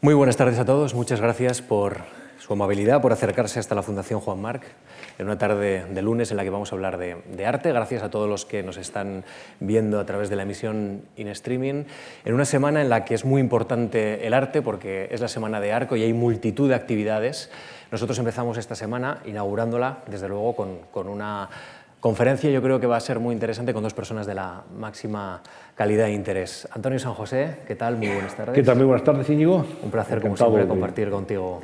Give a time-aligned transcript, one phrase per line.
[0.00, 0.94] Muy buenas tardes a todos.
[0.94, 2.02] Muchas gracias por
[2.38, 4.62] su amabilidad, por acercarse hasta la Fundación Juan Marc
[5.18, 7.72] en una tarde de lunes en la que vamos a hablar de, arte.
[7.72, 9.24] Gracias a todos los que nos están
[9.58, 11.82] viendo a través de la emisión in streaming.
[12.24, 15.58] En una semana en la que es muy importante el arte porque es la semana
[15.60, 17.50] de Arco y hay multitud de actividades.
[17.90, 21.50] Nosotros empezamos esta semana inaugurándola, desde luego, con, con una
[21.98, 25.42] conferencia yo creo que va a ser muy interesante con dos personas de la máxima
[25.78, 26.66] calidad e interés.
[26.72, 27.96] Antonio San José, ¿qué tal?
[27.96, 28.52] Muy buenas tardes.
[28.52, 28.76] ¿Qué tal?
[28.78, 29.64] Muy buenas tardes, Íñigo.
[29.80, 31.62] Un placer, como siempre, compartir contigo.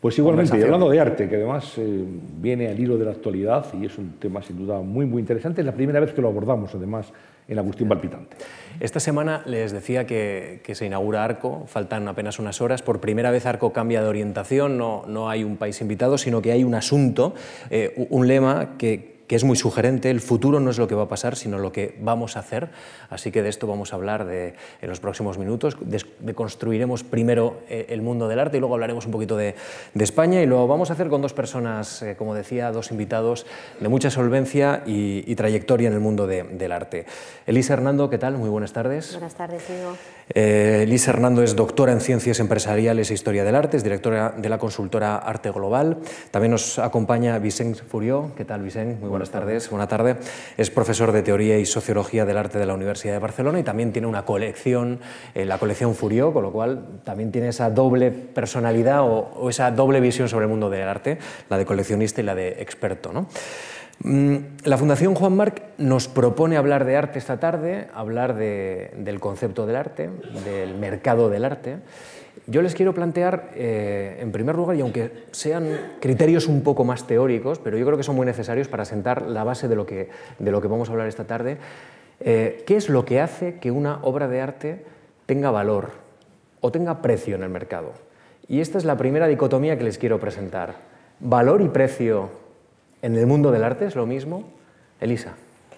[0.00, 2.04] Pues igualmente, y hablando de arte, que además eh,
[2.40, 5.62] viene al hilo de la actualidad y es un tema sin duda muy, muy interesante.
[5.62, 7.12] Es la primera vez que lo abordamos, además,
[7.48, 8.36] en Agustín Palpitante.
[8.78, 12.82] Esta semana les decía que, se inaugura Arco, faltan apenas unas horas.
[12.82, 16.52] Por primera vez Arco cambia de orientación, no, no hay un país invitado, sino que
[16.52, 17.34] hay un asunto,
[17.68, 20.10] eh, un lema que, que es muy sugerente.
[20.10, 22.70] El futuro no es lo que va a pasar, sino lo que vamos a hacer.
[23.10, 25.76] Así que de esto vamos a hablar de, en los próximos minutos.
[25.82, 29.54] De, construiremos primero eh, el mundo del arte y luego hablaremos un poquito de,
[29.94, 30.42] España.
[30.42, 33.46] Y lo vamos a hacer con dos personas, eh, como decía, dos invitados
[33.78, 37.06] de mucha solvencia y, trayectoria en el mundo del arte.
[37.46, 38.36] Elisa Hernando, ¿qué tal?
[38.36, 39.12] Muy buenas tardes.
[39.12, 39.96] Buenas tardes, Diego.
[40.32, 44.48] Eh, Elisa Hernando es doctora en Ciencias Empresariales e Historia del Arte, es directora de
[44.48, 45.98] la consultora Arte Global.
[46.30, 48.30] También nos acompaña Vicente Furió.
[48.36, 49.00] ¿Qué tal, Vicente?
[49.00, 49.68] Muy buenas tardes.
[49.70, 50.18] Buenas tardes.
[50.56, 53.92] Es profesor de Teoría y Sociología del Arte de la Universidad de Barcelona y también
[53.92, 55.00] tiene una colección,
[55.34, 60.00] eh, la colección Furió, con lo cual también tiene esa doble personalidad o, esa doble
[60.00, 63.12] visión sobre el mundo del arte, la de coleccionista y la de experto.
[63.12, 63.26] ¿no?
[64.02, 69.66] Mm, la Fundación Juan Marc nos propone hablar de arte esta tarde, hablar del concepto
[69.66, 70.08] del arte,
[70.44, 71.76] del mercado del arte.
[72.46, 77.06] Yo les quiero plantear, eh, en primer lugar, y aunque sean criterios un poco más
[77.06, 80.08] teóricos, pero yo creo que son muy necesarios para sentar la base de lo que,
[80.38, 81.58] de lo que vamos a hablar esta tarde,
[82.20, 84.84] eh, ¿qué es lo que hace que una obra de arte
[85.26, 85.90] tenga valor
[86.62, 87.92] o tenga precio en el mercado?
[88.48, 90.74] Y esta es la primera dicotomía que les quiero presentar.
[91.20, 92.30] Valor y precio
[93.02, 94.44] en el mundo del arte es lo mismo.
[95.00, 95.32] Elisa,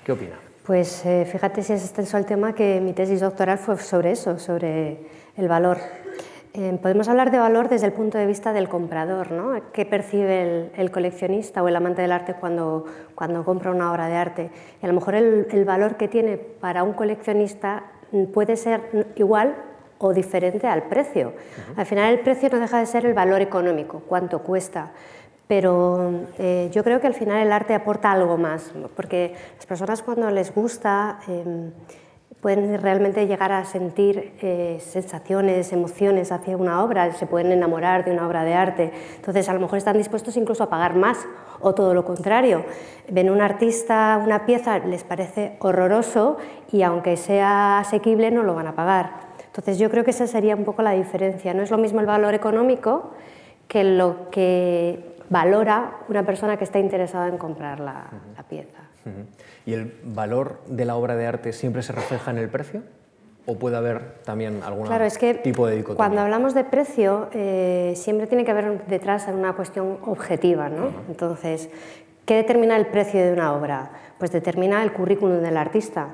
[0.05, 0.39] ¿qué opina?
[0.67, 4.39] Pues eh, fíjate si es extenso el tema que mi tesis doctoral fue sobre eso,
[4.39, 4.99] sobre
[5.37, 5.79] el valor.
[6.55, 9.59] Eh, podemos hablar de valor desde el punto de vista del comprador, ¿no?
[9.73, 12.85] ¿Qué percibe el, coleccionista o el amante del arte cuando,
[13.15, 14.51] cuando compra una obra de arte?
[14.83, 17.85] Y a lo mejor el, valor que tiene para un coleccionista
[18.35, 19.57] puede ser igual
[19.97, 21.33] o diferente al precio.
[21.75, 24.93] Al final el precio no deja de ser el valor económico, cuánto cuesta.
[25.53, 30.01] Pero eh, yo creo que al final el arte aporta algo más, porque las personas
[30.01, 31.19] cuando les gusta...
[31.29, 31.73] Em,
[32.41, 38.11] pueden realmente llegar a sentir eh, sensaciones, emociones hacia una obra, se pueden enamorar de
[38.11, 38.93] una obra de arte.
[39.15, 41.19] Entonces, a lo mejor están dispuestos incluso a pagar más
[41.61, 42.65] o todo lo contrario.
[43.09, 46.39] Ven un artista, una pieza, les parece horroroso
[46.73, 49.11] y aunque sea asequible no lo van a pagar.
[49.47, 51.55] Entonces, yo creo que esa sería un poco la diferencia.
[51.55, 53.13] No es lo mismo el valor económico
[53.73, 58.05] que lo que valora una persona que está interesada en comprar la,
[58.37, 58.79] la pieza.
[59.65, 62.83] ¿Y el valor de la obra de arte siempre se refleja en el precio?
[63.47, 64.89] ¿O puede haber también algún
[65.43, 65.97] tipo de dicotomía?
[65.97, 70.69] Cuando hablamos de precio, eh, siempre tiene que haber detrás una cuestión objetiva.
[70.69, 70.91] ¿no?
[71.09, 71.71] Entonces,
[72.27, 73.91] ¿qué determina el precio de una obra?
[74.19, 76.09] Pues determina el currículum del artista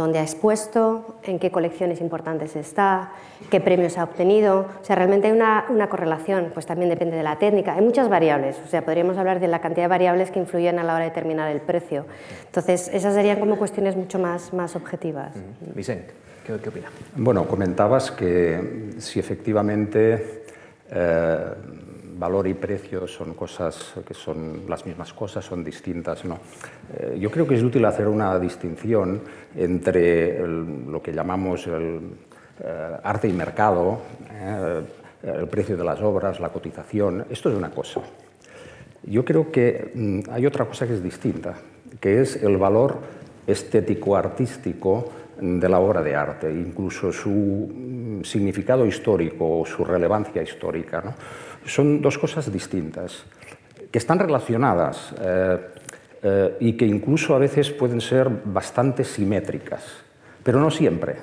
[0.00, 3.12] dónde ha expuesto, en qué colecciones importantes está,
[3.50, 4.66] qué premios ha obtenido.
[4.80, 7.74] O sea, realmente hay una, correlación, pues también depende de la técnica.
[7.74, 10.84] Hay muchas variables, o sea, podríamos hablar de la cantidad de variables que influyen a
[10.84, 12.06] la hora de determinar el precio.
[12.46, 15.34] Entonces, esas serían como cuestiones mucho más, más objetivas.
[15.74, 16.12] Vicente,
[16.46, 16.88] ¿qué, qué opina?
[17.16, 20.44] Bueno, comentabas que si efectivamente...
[20.90, 21.44] Eh,
[22.20, 26.24] valor y precio son cosas que son las mismas cosas, son distintas.
[26.24, 26.38] ¿no?
[26.94, 29.22] Eh, yo creo que es útil hacer una distinción
[29.56, 32.00] entre lo que llamamos el
[32.62, 34.82] eh, arte y mercado, eh,
[35.22, 37.24] el precio de las obras, la cotización.
[37.30, 38.02] Esto es una cosa.
[39.02, 41.54] Yo creo que mm, hay otra cosa que es distinta,
[41.98, 42.98] que es el valor
[43.46, 45.10] estético-artístico
[45.40, 51.00] de la obra de arte, incluso su mm, significado histórico o su relevancia histórica.
[51.00, 51.14] ¿no?
[51.64, 53.24] Son dos cosas distintas,
[53.90, 55.58] que están relacionadas eh,
[56.22, 59.82] eh, y que incluso a veces pueden ser bastante simétricas,
[60.42, 61.16] pero no siempre.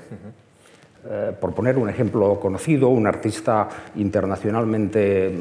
[1.10, 5.34] Eh, por poner un ejemplo conocido, un artista internacionalmente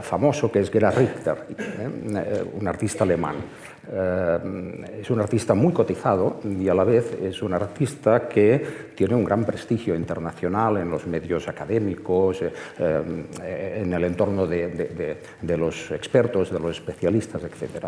[0.00, 1.36] famoso que es Gerhard Richter,
[2.58, 3.36] un artista alemán.
[3.90, 9.16] Eh, es un artista muy cotizado y a la vez es un artista que tiene
[9.16, 15.18] un gran prestigio internacional en los medios académicos, eh, eh, en el entorno de,
[15.58, 17.86] los expertos, de los especialistas, etc.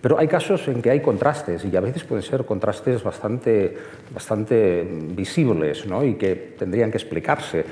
[0.00, 3.74] Pero hay casos en que hay contrastes y a veces pueden ser contrastes bastante,
[4.12, 4.86] bastante
[5.16, 7.64] visibles y que tendrían que explicarse.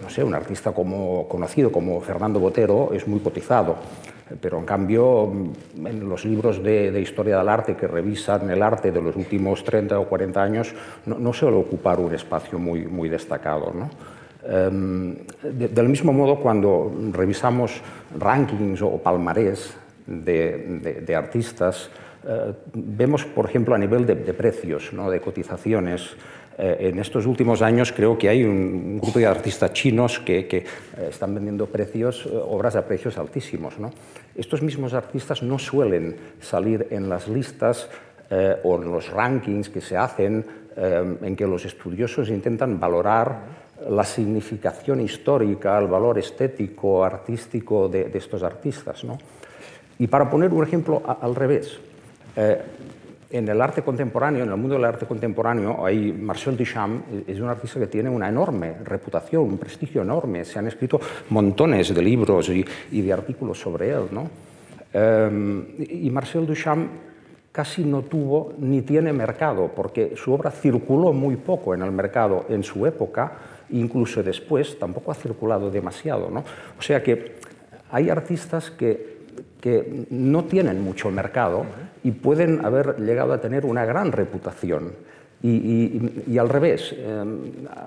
[0.00, 3.78] no sé, un artista como, conocido como Fernando Botero es muy cotizado
[4.40, 5.32] pero en cambio
[5.76, 9.98] en los libros de, historia del arte que revisan el arte de los últimos 30
[9.98, 10.74] o 40 años
[11.06, 13.72] no, suele ocupar un espacio muy, destacado.
[14.44, 17.80] Em, del mismo modo, cuando revisamos
[18.18, 19.74] rankings o palmarés
[20.06, 21.90] de, artistas,
[22.26, 26.16] eh, vemos, por ejemplo, a nivel de, precios, de cotizaciones,
[26.58, 30.64] eh, en estos últimos años creo que hay un, grupo de artistas chinos que, eh,
[31.08, 33.74] están vendiendo precios, eh, obras a precios altísimos.
[34.34, 37.88] Estos mismos artistas no suelen salir en las listas
[38.62, 40.42] o en los rankings que se hacen
[40.74, 43.40] en que los estudiosos intentan valorar
[43.90, 49.02] la significación histórica, el valor estético, artístico de, estos artistas.
[49.98, 51.78] Y para poner un ejemplo al revés,
[53.32, 57.48] en el arte contemporáneo, en el mundo del arte contemporáneo, hay Marcel Duchamp es un
[57.48, 60.44] artista que tiene una enorme reputación, un prestigio enorme.
[60.44, 61.00] Se han escrito
[61.30, 64.02] montones de libros y, de artículos sobre él.
[64.10, 64.28] ¿no?
[64.92, 66.90] Em, y Marcel Duchamp
[67.50, 72.44] casi no tuvo ni tiene mercado, porque su obra circuló muy poco en el mercado
[72.50, 73.32] en su época,
[73.70, 76.28] incluso después tampoco ha circulado demasiado.
[76.30, 76.44] ¿no?
[76.78, 77.36] O sea que
[77.90, 79.11] hay artistas que
[79.62, 81.64] que no tienen mucho mercado
[82.02, 84.92] y pueden haber llegado a tener una gran reputación.
[85.44, 87.24] Y, al revés, eh,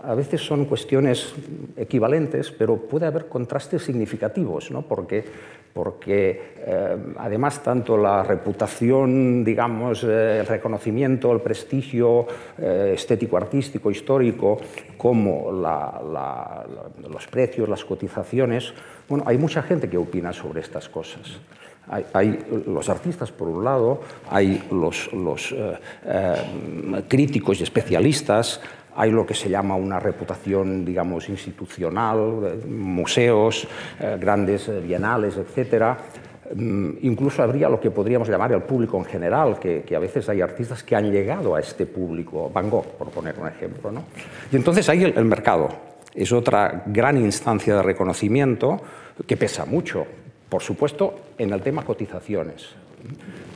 [0.03, 1.33] a veces son cuestiones
[1.77, 4.81] equivalentes, pero puede haber contrastes significativos, ¿no?
[4.81, 5.23] porque,
[5.71, 14.57] porque eh, además tanto la reputación, digamos, eh, el reconocimiento, el prestigio estético, artístico, histórico,
[14.97, 18.73] como los precios, las cotizaciones,
[19.07, 21.39] bueno, hay mucha gente que opina sobre estas cosas.
[21.87, 25.09] Hay, los artistas por un lado, hay los,
[25.51, 28.59] eh, eh, críticos y especialistas,
[28.95, 33.67] hay lo que se llama una reputación, digamos, institucional, museos,
[33.99, 35.97] eh, grandes bienales, etc.
[36.55, 40.41] Mm, incluso habría lo que podríamos llamar el público en general, que, a veces hay
[40.41, 43.91] artistas que han llegado a este público, Van Gogh, por poner un ejemplo.
[43.91, 44.03] ¿no?
[44.51, 45.69] Y entonces hay el mercado,
[46.13, 48.81] es otra gran instancia de reconocimiento
[49.27, 50.05] que pesa mucho,
[50.55, 52.69] por supuesto, en el tema cotizaciones.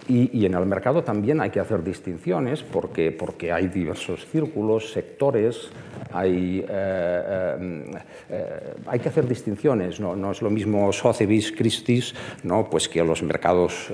[0.09, 5.69] Y, en el mercado también hay que hacer distinciones porque, porque hay diversos círculos, sectores,
[6.11, 7.91] hay, eh, eh,
[8.31, 9.99] eh, hay que hacer distinciones.
[9.99, 12.67] No, no, es lo mismo Sotheby's, Christie's, ¿no?
[12.67, 13.93] pues que los mercados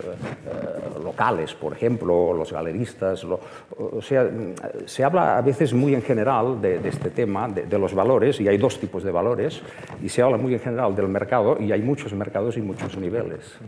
[1.03, 3.25] locales, por ejemplo, los galeristas.
[3.25, 4.25] o sea,
[4.85, 8.47] se habla a veces muy en general de, este tema, de, de, los valores, y
[8.47, 9.61] hay dos tipos de valores,
[10.01, 13.59] y se habla muy en general del mercado, y hay muchos mercados y muchos niveles.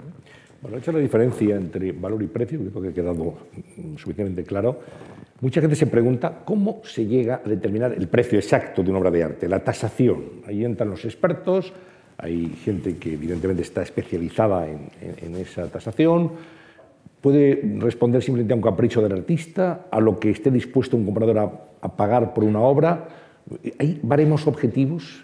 [0.62, 3.36] Bueno, hecho la diferencia entre valor y precio, creo que ha quedado
[3.96, 4.80] suficientemente claro.
[5.40, 9.12] Mucha gente se pregunta cómo se llega a determinar el precio exacto de una obra
[9.12, 10.42] de arte, la tasación.
[10.48, 11.72] Ahí entran los expertos,
[12.18, 16.32] hay gente que evidentemente está especializada en, esa tasación.
[17.22, 21.38] Puede responder simplemente a un capricho del artista, a lo que esté dispuesto un comprador
[21.38, 21.52] a,
[21.82, 23.08] a pagar por una obra.
[23.78, 25.24] ¿Hay baremos objetivos?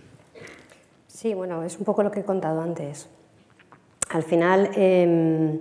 [1.07, 3.09] Sí, bueno, es un poco lo que he contado antes.
[4.13, 5.59] Al final, em,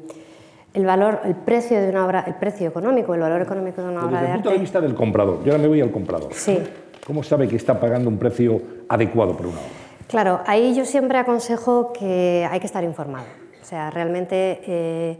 [0.74, 4.04] el valor, el precio de una obra, el precio económico, el valor económico de una
[4.04, 4.26] obra de arte.
[4.26, 6.32] Desde el punto de vista del comprador, yo ahora me voy al comprador.
[6.34, 6.58] Sí.
[7.06, 9.68] ¿Cómo sabe que está pagando un precio adecuado por una obra?
[10.06, 13.24] Claro, ahí yo siempre aconsejo que hay que estar informado.
[13.60, 15.18] O sea, realmente eh,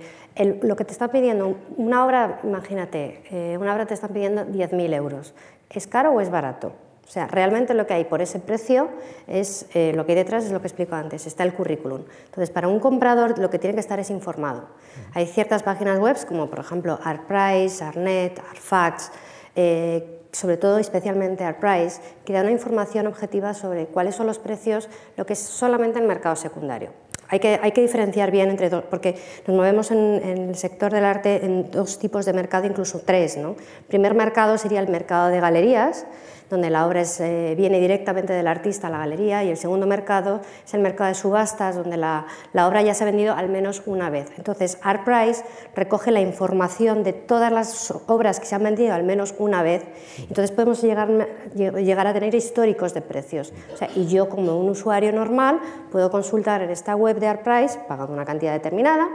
[0.63, 4.95] lo que te está pidiendo, una obra, imagínate, eh, una obra te está pidiendo 10.000
[4.95, 5.35] euros.
[5.71, 6.73] ¿Es caro o es barato?
[7.13, 8.89] O sea, realmente lo que hay por ese precio
[9.27, 12.05] es eh, lo que hay detrás es lo que explico antes, está el currículum.
[12.25, 14.65] Entonces, para un comprador lo que tiene que estar es informado.
[15.13, 19.11] Hay ciertas páginas web como por ejemplo ArtPrice, ArtNet, ArtFacts,
[19.55, 24.89] eh, sobre todo especialmente ArtPrice, que dan una información objetiva sobre cuáles son los precios,
[25.19, 26.93] lo que es solamente el mercado secundario.
[27.29, 29.17] Hay que, hay que diferenciar bien entre dos, porque
[29.47, 33.37] nos movemos en, en, el sector del arte en dos tipos de mercado, incluso tres.
[33.37, 33.51] ¿no?
[33.51, 36.07] El primer mercado sería el mercado de galerías,
[36.53, 40.43] donde la obra eh, viene directamente del artista a la galería, y el segundo mercado
[40.67, 44.11] es el mercado de subastas, donde la, obra ya se ha vendido al menos una
[44.11, 44.31] vez.
[44.37, 45.45] Entonces, ArtPrice
[45.75, 49.83] recoge la información de todas las obras que se han vendido al menos una vez,
[50.19, 51.09] entonces podemos llegar,
[51.55, 53.55] llegar a tener históricos de precios.
[53.97, 55.59] y yo, como un usuario normal,
[55.91, 59.09] puedo consultar en esta web de ArtPrice, pagando una cantidad determinada,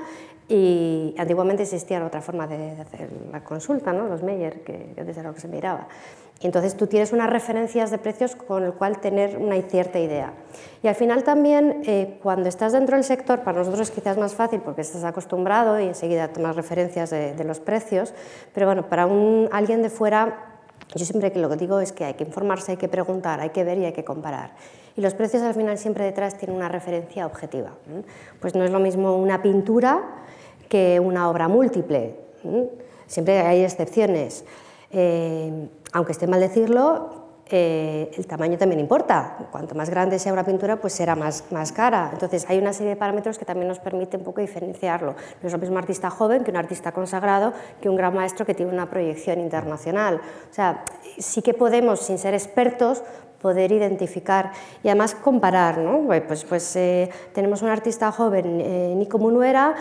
[0.50, 4.08] Y antiguamente existía otra forma de, hacer la consulta, ¿no?
[4.08, 5.88] los Meyer, que antes era lo que se miraba.
[6.40, 10.34] Y entonces tú tienes unas referencias de precios con el cual tener una cierta idea.
[10.84, 14.36] Y al final también, eh, cuando estás dentro del sector, para nosotros quizás es más
[14.36, 18.14] fácil porque estás acostumbrado y enseguida tomas referencias de, de los precios,
[18.54, 20.62] pero bueno, para un, alguien de fuera,
[20.96, 23.50] yo siempre que lo que digo es que hay que informarse, hay que preguntar, hay
[23.50, 24.52] que ver y hay que comparar.
[24.96, 27.72] Y los precios al final siempre detrás tienen una referencia objetiva.
[28.40, 30.26] Pues no es lo mismo una pintura
[30.70, 32.16] que una obra múltiple.
[33.08, 34.46] Siempre hay excepciones.
[34.92, 39.38] Eh, aunque esté mal decirlo, eh, el tamaño también importa.
[39.52, 42.10] Cuanto más grande sea una pintura, pues será más, más cara.
[42.12, 45.16] Entonces, hay una serie de parámetros que también nos permiten poco diferenciarlo.
[45.42, 48.46] No es lo mismo un artista joven que un artista consagrado, que un gran maestro
[48.46, 50.16] que tiene una proyección internacional.
[50.50, 50.84] O sea,
[51.18, 53.04] sí que podemos, sin ser expertos,
[53.42, 54.52] poder identificar
[54.84, 55.78] y además comparar.
[55.78, 56.06] ¿no?
[56.28, 59.76] Pues, pues eh, tenemos un artista joven, eh, Nico Munuera,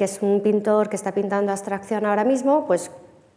[0.00, 2.90] que es un pintor que está pintando abstracción ahora mismo, pues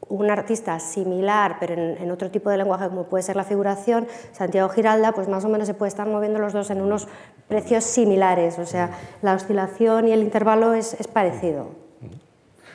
[0.08, 4.70] un artista similar, pero en, otro tipo de lenguaje, como puede ser la figuración, Santiago
[4.70, 7.10] Giralda, pues más o menos se puede estar moviendo los dos en unos
[7.50, 8.92] precios similares, o sea,
[9.22, 11.72] la oscilación y el intervalo es, parecido.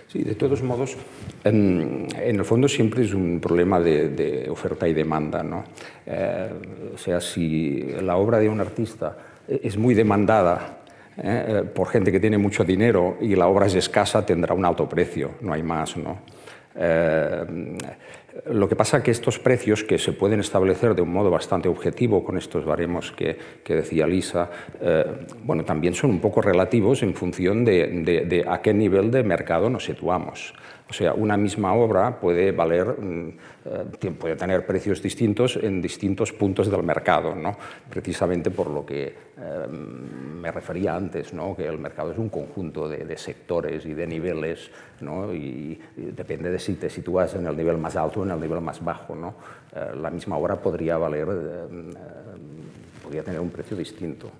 [0.07, 0.99] Sí, de todos modos,
[1.45, 5.43] en, el fondo siempre es un problema de, oferta y demanda.
[5.43, 5.65] ¿no?
[6.05, 6.51] Eh,
[6.95, 9.17] o sea, si la obra de un artista
[9.49, 10.78] es muy demandada
[11.19, 14.65] eh, eh, por gente que tiene mucho dinero y la obra es escasa, tendrá un
[14.65, 15.97] alto precio, no hay más.
[15.97, 16.19] ¿no?
[16.81, 17.45] Eh,
[18.47, 21.69] lo que pasa es que estos precios, que se pueden establecer de un modo bastante
[21.69, 24.49] objetivo con estos baremos que, decía Lisa,
[24.81, 25.05] eh,
[25.43, 29.85] bueno, también son un poco relativos en función de, a qué nivel de mercado nos
[29.85, 30.55] situamos.
[30.91, 33.29] O sea, una misma obra puede valer, mm,
[33.67, 37.57] eh, puede tener precios distintos en distintos puntos del mercado, ¿no?
[37.91, 41.55] precisamente por lo que eh, me refería antes, ¿no?
[41.55, 45.35] que el mercado es un conjunto de, sectores y de niveles, ¿no?
[45.35, 48.63] y, depende de si te sitúas en el nivel más alto o en el nivel
[48.63, 49.15] más bajo.
[49.15, 49.35] ¿no?
[49.75, 51.29] Eh, la misma obra podría valer,
[53.03, 54.31] podría tener un precio distinto.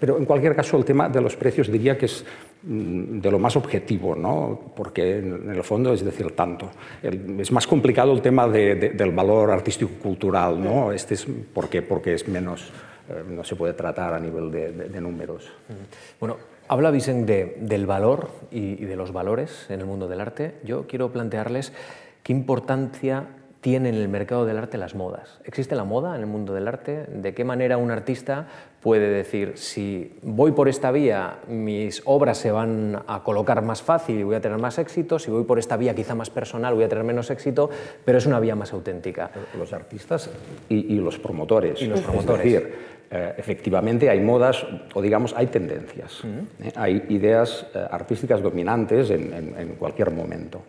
[0.00, 2.24] Pero en cualquier caso el tema de los precios diría que es
[2.62, 4.72] mm, de lo más objetivo, ¿no?
[4.74, 6.70] porque en el fondo es decir tanto.
[7.02, 10.92] es más complicado el tema del valor artístico-cultural, ¿no?
[10.92, 12.70] este es porque, porque es menos,
[13.08, 15.50] eh, no se puede tratar a nivel de, números.
[16.18, 16.36] Bueno,
[16.68, 20.54] habla Vicente del valor y de los valores en el mundo del arte.
[20.64, 21.72] Yo quiero plantearles
[22.22, 23.28] qué importancia
[23.60, 25.40] tiene en el mercado del arte las modas.
[25.44, 27.06] ¿Existe la moda en el mundo del arte?
[27.08, 28.46] ¿De qué manera un artista
[28.82, 34.20] puede decir, si voy por esta vía, mis obras se van a colocar más fácil
[34.20, 36.84] y voy a tener más éxito, si voy por esta vía quizá más personal voy
[36.84, 37.70] a tener menos éxito,
[38.04, 39.30] pero es una vía más auténtica?
[39.58, 40.30] Los artistas
[40.68, 41.82] y, los promotores.
[41.82, 42.46] Y los promotores.
[42.46, 42.74] Es decir,
[43.10, 46.22] eh, efectivamente hay modas o digamos hay tendencias,
[46.62, 46.72] ¿eh?
[46.76, 50.62] hay ideas eh, artísticas dominantes en, cualquier momento.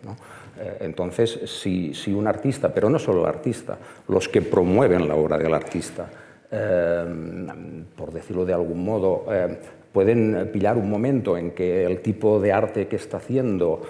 [0.80, 5.38] entonces, si, si, un artista, pero no solo el artista, los que promueven la obra
[5.38, 6.08] del artista,
[6.50, 9.26] por decirlo de algún modo,
[9.92, 13.82] pueden pillar un momento en que el tipo de arte que está haciendo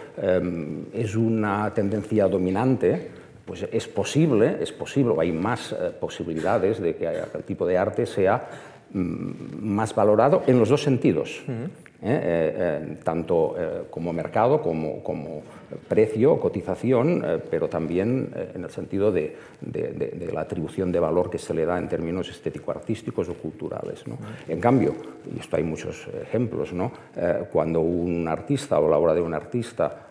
[0.92, 3.10] es una tendencia dominante,
[3.50, 8.06] pues es posible, es posible, hay más eh, posibilidades de que el tipo de arte
[8.06, 8.48] sea
[8.92, 11.66] mm, más valorado en los dos sentidos, ¿eh?
[11.66, 11.89] Eh,
[13.04, 13.54] tanto
[13.90, 15.42] como mercado como, como
[15.86, 19.36] precio, cotización, pero también en el sentido de,
[20.32, 24.04] la atribución de valor que se le da en términos estético-artísticos o culturales.
[24.48, 24.94] En cambio,
[25.34, 26.92] y esto hay muchos ejemplos, ¿no?
[27.52, 30.10] cuando un artista o la obra de un artista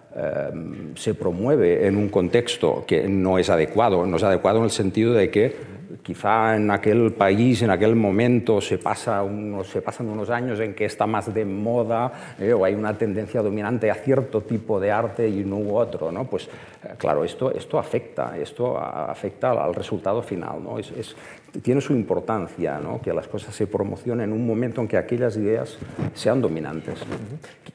[0.95, 5.13] se promueve en un contexto que no es adecuado, no es adecuado en el sentido
[5.13, 5.78] de que
[6.09, 10.73] quizá en aquel país, en aquel momento, se, pasa unos, se pasan unos años en
[10.73, 14.89] que está más de moda eh, o hay una tendencia dominante a cierto tipo de
[14.89, 16.11] arte y no otro.
[16.11, 16.23] ¿no?
[16.25, 20.63] Pues eh, claro, esto, esto afecta, esto afecta al resultado final.
[20.63, 20.79] ¿no?
[20.79, 21.15] Es,
[21.61, 22.99] tiene su importancia ¿no?
[22.99, 25.77] que las cosas se promocionen en un momento en que aquellas ideas
[26.15, 27.01] sean dominantes.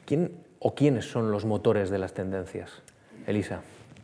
[0.04, 2.82] ¿Quién o quiénes son los motores de las tendencias?
[3.28, 3.60] Elisa.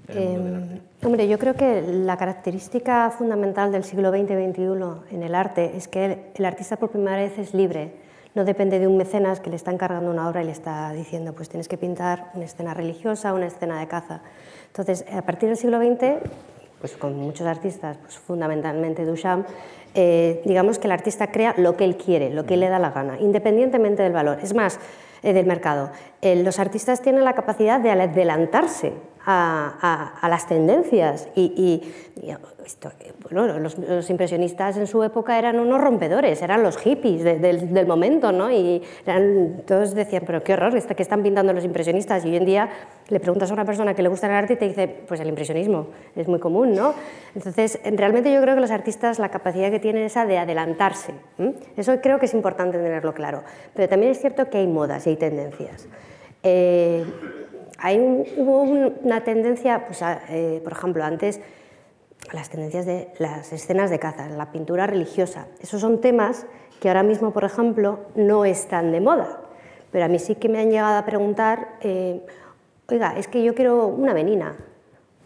[0.08, 5.34] Em, hombre, yo creo que la característica fundamental del siglo XX y XXI en el
[5.34, 7.92] arte es que el, artista por primera vez es libre,
[8.34, 11.32] no depende de un mecenas que le está encargando una obra y le está diciendo,
[11.32, 14.20] pues tienes que pintar una escena religiosa, una escena de caza.
[14.68, 16.20] Entonces, a partir del siglo XX,
[16.80, 19.46] pues con muchos artistas, pues fundamentalmente Duchamp,
[19.94, 22.90] eh, digamos que el artista crea lo que él quiere, lo que le da la
[22.90, 24.38] gana, independientemente del valor.
[24.42, 24.78] Es más,
[25.22, 25.90] eh, del mercado.
[26.22, 28.92] Eh, los artistas tienen la capacidad de adelantarse
[29.26, 31.28] a, las tendencias.
[31.34, 31.82] Y,
[33.30, 38.50] bueno, los, impresionistas en su época eran unos rompedores, eran los hippies del momento, ¿no?
[38.50, 38.82] Y
[39.66, 42.24] todos decían, pero qué horror, ¿qué están pintando los impresionistas?
[42.24, 42.68] Y hoy en día
[43.08, 45.28] le preguntas a una persona que le gusta el arte y te dice, pues el
[45.28, 46.94] impresionismo, es muy común, ¿no?
[47.34, 51.14] Entonces, realmente yo creo que los artistas la capacidad que tienen es esa de adelantarse.
[51.76, 53.42] Eso creo que es importante tenerlo claro.
[53.74, 55.86] Pero también es cierto que hay modas y hay tendencias.
[56.42, 57.04] Eh,
[57.80, 57.98] hay
[58.36, 61.40] hubo una tendencia, pues, eh, por ejemplo, antes
[62.32, 65.46] las tendencias de las escenas de caza, la pintura religiosa.
[65.60, 66.46] Esos son temas
[66.80, 69.40] que ahora mismo, por ejemplo, no están de moda.
[69.90, 72.24] Pero a mí sí que me han llegado a preguntar, eh,
[72.88, 74.56] oiga, es que yo quiero una menina,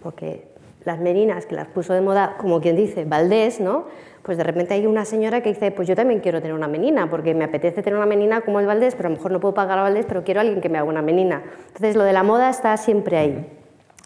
[0.03, 0.54] porque
[0.85, 3.87] las meninas que las puso de moda, como quien dice, Valdés, ¿no?
[4.25, 7.11] pues de repente hay una señora que dice, pues yo también quiero tener una menina,
[7.11, 9.53] porque me apetece tener una menina como el Valdés, pero a lo mejor no puedo
[9.53, 11.43] pagar a Valdés, pero quiero alguien que me haga una menina.
[11.67, 13.47] Entonces lo de la moda está siempre ahí.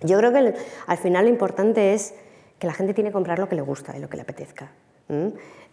[0.03, 0.55] Yo creo que
[0.87, 2.17] al final lo importante es
[2.59, 4.73] que la gente tiene que comprar lo que le gusta y lo que le apetezca.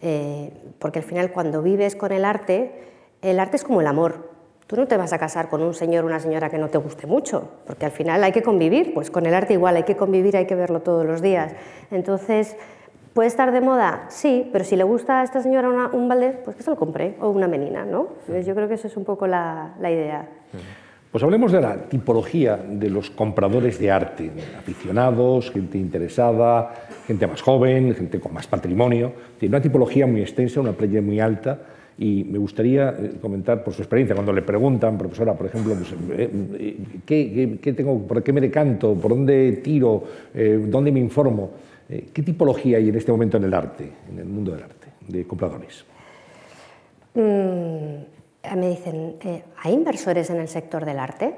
[0.01, 2.71] Eh, porque al final cuando vives con el arte,
[3.23, 4.29] el arte es como el amor.
[4.67, 6.79] Tú no te vas a casar con un señor o una señora que no te
[6.79, 9.95] guste mucho, porque al final hay que convivir, pues con el arte igual hay que
[9.95, 11.53] convivir, hay que verlo todos los días.
[11.91, 12.57] Entonces,
[13.15, 14.07] ¿Puede estar de moda?
[14.09, 17.15] Sí, pero si le gusta a esta señora un Valdés, pues que se lo compre,
[17.21, 18.09] o una menina, ¿no?
[18.27, 20.27] yo creo que eso es un poco la, idea.
[21.13, 24.29] Pues hablemos de la tipología de los compradores de arte,
[24.59, 26.73] aficionados, gente interesada,
[27.07, 31.57] gente más joven, gente con más patrimonio, una tipología muy extensa, una playa muy alta,
[31.97, 35.91] y me gustaría eh, comentar por su experiencia, cuando le preguntan, profesora, por ejemplo, pues,
[36.19, 38.95] eh, eh, ¿qué, tengo, ¿por qué me decanto?
[38.95, 40.03] ¿Por dónde tiro?
[40.33, 41.51] ¿Dónde me informo?
[41.87, 44.87] Eh, ¿Qué tipología hay en este momento en el arte, en el mundo del arte,
[45.07, 45.85] de compradores?
[47.13, 51.35] Mm, me dicen, eh, ¿hay inversores en el sector del arte?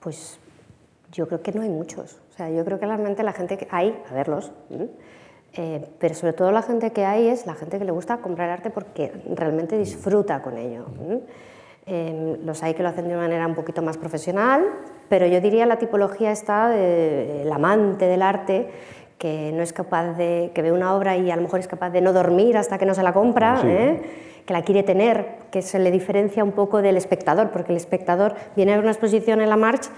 [0.00, 0.38] Pues
[1.12, 2.18] yo creo que no hay muchos.
[2.32, 4.52] O sea, yo creo que realmente la gente que hay, a verlos,
[5.54, 8.50] eh, pero sobre todo la gente que hay es la gente que le gusta comprar
[8.50, 10.86] arte porque realmente disfruta con ello.
[11.84, 14.64] Em, los hay que lo hacen de una manera un poquito más profesional,
[15.08, 18.68] pero yo diría la tipología está del amante del arte
[19.18, 21.90] que no es capaz de, que ve una obra y a lo mejor es capaz
[21.90, 24.00] de no dormir hasta que no se la compra, ¿eh?
[24.44, 28.34] que la quiere tener, que se le diferencia un poco del espectador, porque el espectador
[28.56, 29.90] viene a ver una exposición en la March,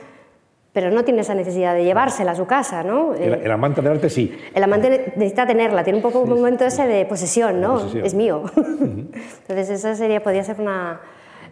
[0.75, 3.15] pero no tiene esa necesidad de llevársela a su casa, ¿no?
[3.15, 4.37] El, el amante del arte sí.
[4.53, 7.81] El amante necesita tenerla, tiene un poco un momento ese de posesión, ¿no?
[8.03, 8.43] Es mío.
[8.57, 11.01] Entonces esa sería, podría ser una,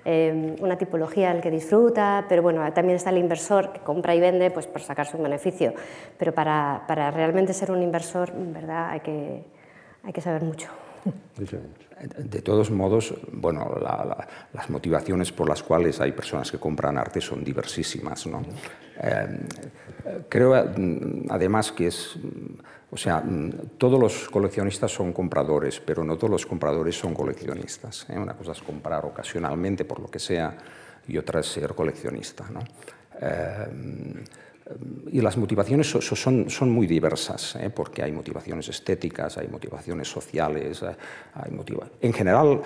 [0.04, 4.20] Em, una tipología al que disfruta, pero bueno, también está el inversor que compra y
[4.20, 5.74] vende pues, por sacarse un beneficio.
[6.18, 8.90] Pero para, para realmente ser un inversor, ¿verdad?
[8.90, 9.44] Hay que,
[10.02, 10.68] hay que saber mucho.
[12.18, 13.76] De todos modos, bueno,
[14.52, 18.26] las motivaciones por las cuales hay personas que compran arte son diversísimas.
[18.26, 18.42] ¿no?
[19.00, 19.40] Eh,
[20.28, 22.18] creo, mm, además, que es
[22.92, 28.04] o sea, mm, todos los coleccionistas son compradores, pero no todos los compradores son coleccionistas.
[28.10, 28.18] ¿eh?
[28.18, 30.54] Una cosa es comprar ocasionalmente por lo que sea
[31.08, 32.44] y otra es ser coleccionista.
[32.50, 32.60] ¿no?
[33.18, 34.24] Eh,
[35.10, 37.70] y las motivaciones son, son muy diversas, ¿eh?
[37.70, 40.82] porque hay motivaciones estéticas, hay motivaciones sociales,
[41.34, 42.60] hay motiva en general,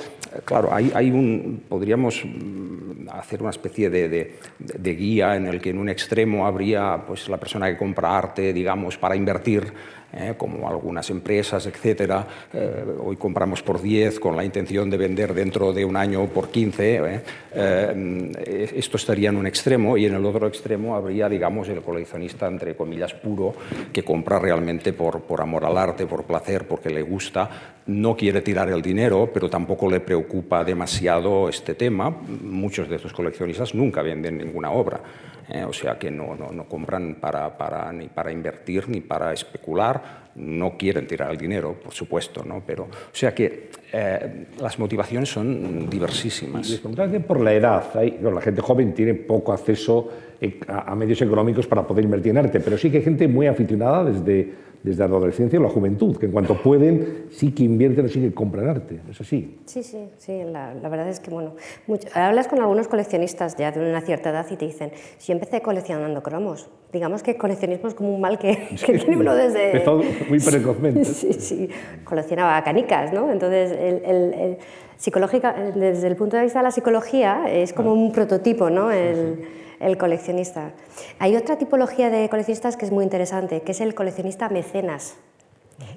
[0.45, 5.61] claro, hay, hay, un, podríamos mm, hacer una especie de, de, de, guía en el
[5.61, 9.73] que en un extremo habría pues, la persona que compra arte, digamos, para invertir
[10.13, 10.35] ¿eh?
[10.37, 12.27] como algunas empresas, etcétera.
[12.53, 16.49] Eh, hoy compramos por 10 con la intención de vender dentro de un año por
[16.49, 17.01] 15.
[17.05, 18.73] ¿eh?
[18.75, 22.77] esto estaría en un extremo y en el otro extremo habría, digamos, el coleccionista, entre
[22.77, 23.55] comillas, puro,
[23.93, 28.43] que compra realmente por, por amor al arte, por placer, porque le gusta, no quiere
[28.43, 32.11] tirar el dinero, pero tampoco le preocupa demasiado este tema.
[32.11, 35.01] Muchos de estos coleccionistas nunca venden ninguna obra.
[35.49, 39.33] Eh, o sea que no, no, no compran para, para, ni para invertir ni para
[39.33, 42.63] especular, no quieren tirar el dinero, por supuesto, ¿no?
[42.67, 46.69] pero o sea que eh, las motivaciones son diversísimas.
[47.27, 50.09] Por la edad, hay, la gente joven tiene poco acceso
[50.41, 53.29] eh, a, a medios económicos para poder invertir en arte, pero sí que hay gente
[53.29, 57.65] muy aficionada desde desde la adolescencia o la juventud, que en cuanto pueden sí que
[57.65, 59.01] invierten o sí que compran arte.
[59.11, 59.59] ¿Es así?
[59.65, 60.43] Sí, sí, sí.
[60.45, 61.55] La, verdad es que, bueno,
[62.15, 65.61] hablas con algunos coleccionistas ya de una cierta edad y te dicen, si yo empecé
[65.61, 69.73] coleccionando cromos, digamos que coleccionismo es como un mal que, tiene uno desde...
[69.73, 71.05] Empezó muy precozmente.
[71.05, 71.69] sí, sí,
[72.05, 73.31] coleccionaba canicas, ¿no?
[73.31, 74.59] Entonces, el,
[74.97, 78.91] psicológica, desde el punto de vista de la psicología, es como un prototipo, ¿no?
[78.91, 80.73] El, el coleccionista.
[81.19, 85.17] Hay otra tipología de coleccionistas que es muy interesante, que es el coleccionista mecenas,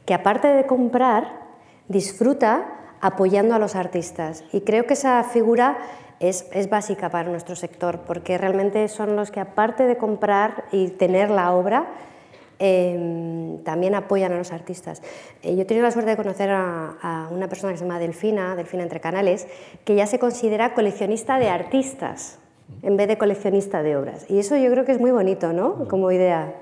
[0.05, 1.47] que aparte de comprar,
[1.87, 2.65] disfruta
[3.01, 4.43] apoyando a los artistas.
[4.51, 5.77] Y creo que esa figura
[6.19, 10.89] es, es, básica para nuestro sector, porque realmente son los que aparte de comprar y
[10.89, 11.87] tener la obra,
[12.61, 15.01] eh, también apoyan a los artistas.
[15.43, 17.99] Eh, yo he tenido la suerte de conocer a, a, una persona que se llama
[17.99, 19.47] Delfina, Delfina Entre Canales,
[19.85, 22.38] que ya se considera coleccionista de artistas
[22.81, 24.29] en vez de coleccionista de obras.
[24.29, 25.87] Y eso yo creo que es muy bonito, ¿no?
[25.87, 26.53] Como idea.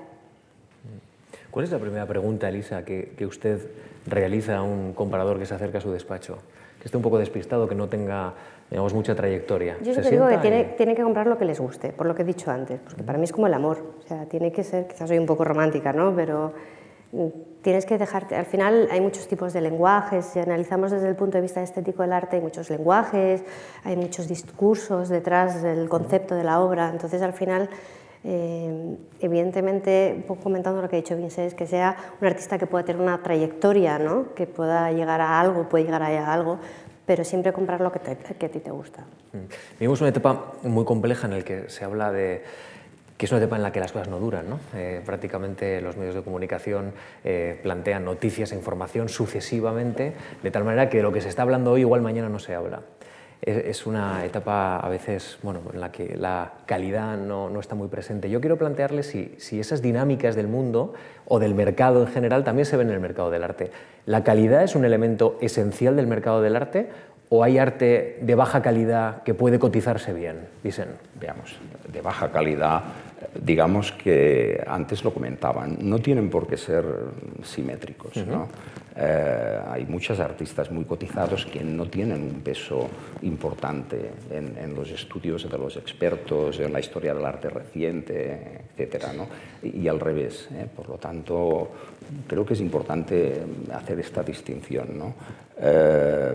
[1.50, 3.60] ¿Cuál es la primera pregunta, Elisa, que, que usted
[4.06, 6.38] realiza a un comprador que se acerca a su despacho?
[6.80, 8.34] Que esté un poco despistado, que no tenga
[8.70, 9.76] digamos, mucha trayectoria.
[9.78, 12.22] Yo siempre digo que tiene, tiene, que comprar lo que les guste, por lo que
[12.22, 13.78] he dicho antes, porque para mí es como el amor.
[14.04, 16.14] O sea, tiene que ser, quizás soy un poco romántica, ¿no?
[16.14, 16.52] Pero mm,
[17.62, 21.38] tienes que dejarte, al final hay muchos tipos de lenguajes, si analizamos desde el punto
[21.38, 23.42] de vista estético del arte hay muchos lenguajes,
[23.84, 27.70] hay muchos discursos detrás del concepto de la obra, entonces al final
[28.24, 32.66] eh, evidentemente, un poco comentando lo que ha dicho Vincent, que sea un artista que
[32.66, 34.34] pueda tener una trayectoria, ¿no?
[34.34, 36.58] que pueda llegar a algo, puede llegar a algo,
[37.06, 39.04] pero siempre comprar lo que, te, que a ti te gusta.
[39.32, 39.78] Mm.
[39.78, 42.42] Vivimos una etapa muy compleja en la que se habla de
[43.18, 44.48] que es una etapa en la que las cosas no duran.
[44.48, 44.60] ¿no?
[44.74, 46.92] Eh, prácticamente los medios de comunicación
[47.24, 51.72] eh, plantean noticias e información sucesivamente, de tal manera que lo que se está hablando
[51.72, 52.82] hoy igual mañana no se habla.
[53.42, 57.74] Es, es una etapa a veces bueno, en la que la calidad no, no está
[57.74, 58.30] muy presente.
[58.30, 60.94] Yo quiero plantearle si, si, esas dinámicas del mundo
[61.26, 63.72] o del mercado en general también se ven en el mercado del arte.
[64.06, 66.88] ¿La calidad es un elemento esencial del mercado del arte
[67.30, 70.48] o hay arte de baja calidad que puede cotizarse bien?
[70.62, 70.88] Dicen.
[71.20, 71.56] Veamos,
[71.92, 72.82] de baja calidad
[73.40, 76.84] digamos que antes lo comentaban, no tienen por qué ser
[77.42, 78.16] simétricos.
[78.16, 78.26] Uh -huh.
[78.26, 78.48] ¿no?
[79.00, 82.88] eh, hay muchos artistas muy cotizados que no tienen un peso
[83.22, 89.06] importante en, en, los estudios de los expertos, en la historia del arte reciente, etc.
[89.16, 89.28] ¿no?
[89.62, 90.48] Y, y, al revés.
[90.52, 90.66] ¿eh?
[90.74, 91.70] Por lo tanto,
[92.26, 93.40] creo que es importante
[93.72, 94.98] hacer esta distinción.
[94.98, 95.14] ¿no?
[95.60, 96.32] Eh,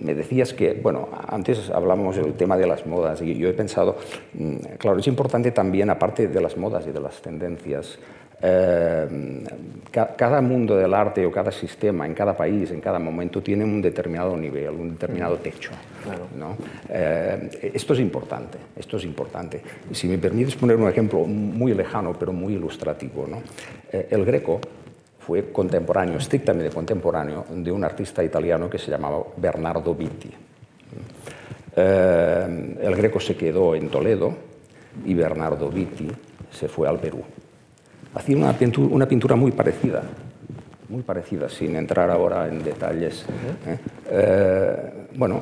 [0.00, 3.96] me decías que, bueno, antes hablábamos del tema de las modas y yo he pensado,
[4.34, 7.98] mm, claro, es importante también, aparte de las modas y de las tendencias,
[8.44, 9.06] eh,
[9.92, 13.80] cada mundo del arte o cada sistema en cada país, en cada momento, tiene un
[13.80, 15.70] determinado nivel, un determinado techo.
[16.02, 16.26] Claro.
[16.36, 16.56] ¿no?
[16.88, 19.62] Eh, esto es importante, esto es importante.
[19.92, 23.42] Si me permites poner un ejemplo muy lejano, pero muy ilustrativo, ¿no?
[23.92, 24.60] Eh, el Greco
[25.26, 30.30] fue contemporáneo, estrictamente contemporáneo, de un artista italiano que se llamaba Bernardo Vitti.
[31.76, 34.34] Eh, el Greco se quedó en Toledo
[35.04, 36.08] y Bernardo Vitti
[36.50, 37.22] se fue al Perú.
[38.14, 40.02] Hacía una pintura, una pintura muy parecida,
[40.88, 43.24] muy parecida, sin entrar ahora en detalles.
[43.66, 43.78] ¿eh?
[44.10, 45.40] Eh, bueno,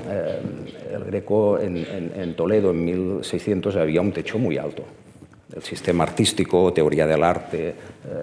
[0.93, 4.85] el Greco en, en, en Toledo en 1600 había un techo muy alto
[5.55, 7.75] el sistema artístico, teoría del arte, eh,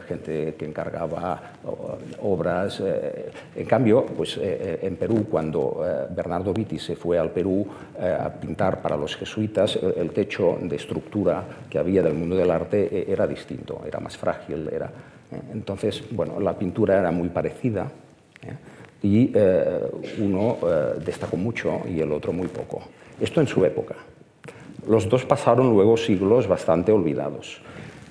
[0.07, 1.53] gente que encargaba
[2.21, 2.81] obras.
[2.83, 7.67] Eh, en cambio, pues, eh, en Perú, cuando Bernardo Vitti se fue al Perú
[7.99, 13.11] a pintar para los jesuitas, el, techo de estructura que había del mundo del arte
[13.11, 14.69] era distinto, era más frágil.
[14.71, 14.89] Era,
[15.51, 17.91] entonces, bueno, la pintura era muy parecida
[19.03, 19.31] y
[20.19, 20.57] uno
[21.03, 22.81] destacó mucho y el otro muy poco.
[23.19, 23.95] Esto en su época.
[24.87, 27.61] Los dos pasaron luego siglos bastante olvidados.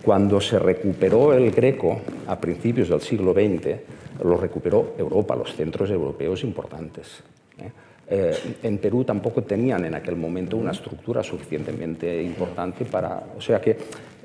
[0.03, 3.81] Cuando se recuperó el greco a principios del siglo XX,
[4.23, 7.23] lo recuperó Europa, los centros europeos importantes.
[7.59, 7.71] ¿eh?
[8.09, 13.21] Eh, en Perú tampoco tenían en aquel momento una estructura suficientemente importante para...
[13.37, 13.77] O sea que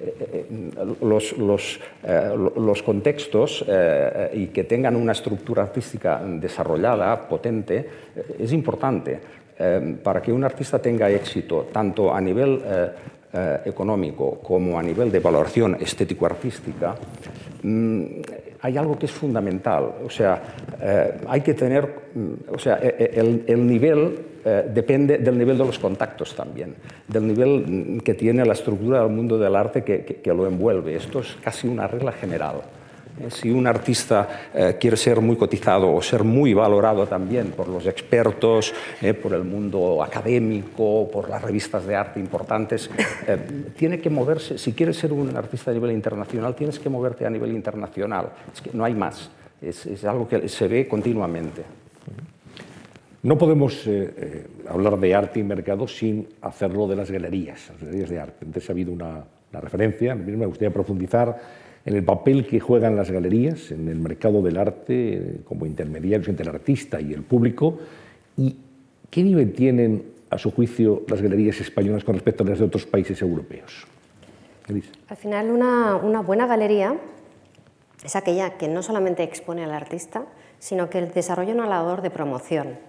[0.01, 0.45] eh,
[1.01, 3.65] los, contextos
[4.33, 7.89] y que tengan una estructura artística desarrollada, potente,
[8.37, 9.19] es importante.
[9.63, 12.89] Eh, para que un artista tenga éxito tanto a nivel eh,
[13.31, 16.95] eh, económico como a nivel de valoración estético-artística,
[17.61, 18.05] mmm,
[18.59, 20.01] hay algo que es fundamental.
[20.03, 20.41] O sea,
[21.27, 21.89] hay que tener,
[22.49, 24.17] o sea, el, el nivel
[24.73, 26.75] depende del nivel de los contactos también,
[27.07, 30.95] del nivel que tiene la estructura del mundo del arte que lo envuelve.
[30.95, 32.61] Esto es casi una regla general.
[33.29, 37.85] Si un artista eh, quiere ser muy cotizado o ser muy valorado también por los
[37.85, 42.89] expertos, eh, por el mundo académico, por las revistas de arte importantes,
[43.27, 43.37] eh,
[43.77, 47.29] tiene que moverse, si quieres ser un artista a nivel internacional, tienes que moverte a
[47.29, 48.29] nivel internacional.
[48.53, 49.29] Es que no hay más,
[49.61, 51.63] es, es algo que se ve continuamente.
[53.23, 58.09] No podemos eh, hablar de arte y mercado sin hacerlo de las galerías, las galerías
[58.09, 58.45] de arte.
[58.45, 61.37] Antes ha habido una, una referencia, a mí me gustaría profundizar
[61.85, 66.43] en el papel que juegan las galerías en el mercado del arte como intermediarios entre
[66.43, 67.79] el artista y el público
[68.37, 68.55] y
[69.09, 72.85] qué nivel tienen a su juicio las galerías españolas con respecto a las de otros
[72.85, 73.85] países europeos.
[74.67, 74.91] Elisa.
[75.09, 76.95] Al final una, una buena galería
[78.03, 80.25] es aquella que no solamente expone al artista,
[80.59, 82.79] sino que desarrolla una labor de promoción.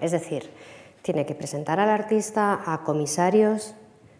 [0.00, 0.50] Es decir,
[1.02, 3.74] tiene que presentar al artista a comisarios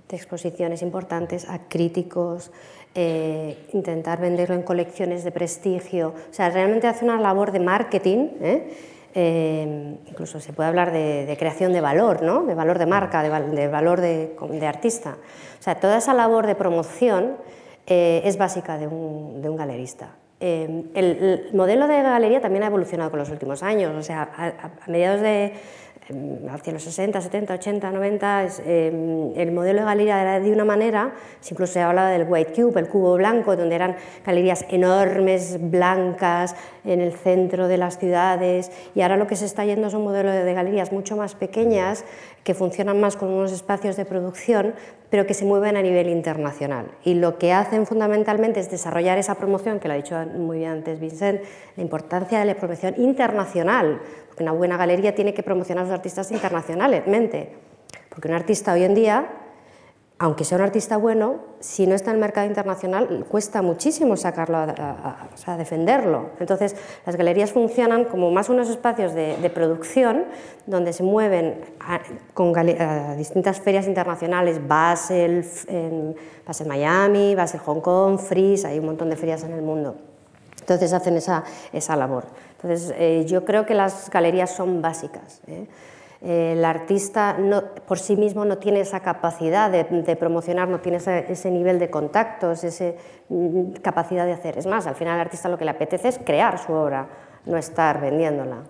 [0.09, 2.51] de exposiciones importantes, a críticos,
[2.93, 6.09] eh, intentar venderlo en colecciones de prestigio.
[6.09, 8.29] O sea, realmente hace una labor de marketing.
[8.41, 8.75] ¿eh?
[9.15, 12.43] Eh, incluso se puede hablar de, creación de valor, ¿no?
[12.47, 15.17] de valor de marca, de, valor de, artista.
[15.59, 17.37] O sea, toda esa labor de promoción
[17.87, 20.17] es básica de un, de galerista.
[20.41, 23.95] el, el, modelo de galería también ha evolucionado con los últimos años.
[23.97, 25.55] O sea, a mediados de,
[26.51, 31.13] hacia los 60, 70, 80, 90, el modelo de galería era de una manera,
[31.51, 37.01] incluso se hablaba del white cube, el cubo blanco, donde eran galerías enormes, blancas, en
[37.01, 40.31] el centro de las ciudades, y ahora lo que se está yendo es un modelo
[40.31, 42.05] de galerías mucho más pequeñas,
[42.43, 44.75] que funcionan más con unos espacios de producción,
[45.11, 46.87] pero que se mueven a nivel internacional.
[47.05, 50.71] Y lo que hacen fundamentalmente es desarrollar esa promoción, que lo ha dicho muy bien
[50.71, 51.43] antes Vincent,
[51.77, 54.01] la importancia de la promoción internacional,
[54.41, 57.53] porque una buena galería tiene que promocionar a los artistas internacionalmente,
[58.09, 59.29] porque un artista hoy en día
[60.23, 64.59] aunque sea un artista bueno, si no está en el mercado internacional, cuesta muchísimo sacarlo,
[64.59, 66.29] a, defenderlo.
[66.39, 66.77] Entonces,
[67.07, 70.27] las galerías funcionan como más unos espacios de, producción
[70.67, 71.63] donde se mueven
[72.35, 72.53] con
[73.17, 76.15] distintas ferias internacionales, Basel, en,
[76.47, 79.97] Basel Miami, Basel Hong Kong, Freeze, hay un montón de ferias en el mundo.
[80.61, 82.27] Entonces hacen esa, esa labor.
[82.63, 85.41] Entonces, eh, yo creo que las galerías son básicas.
[85.47, 85.67] ¿eh?
[86.23, 87.35] el artista
[87.87, 92.63] por sí mismo no tiene esa capacidad de, promocionar, no tiene ese, nivel de contactos,
[92.63, 92.93] esa
[93.29, 94.59] mm, capacidad de hacer.
[94.59, 97.09] Es más, al final al artista lo que le apetece es crear su obra,
[97.47, 98.65] no estar vendiéndola.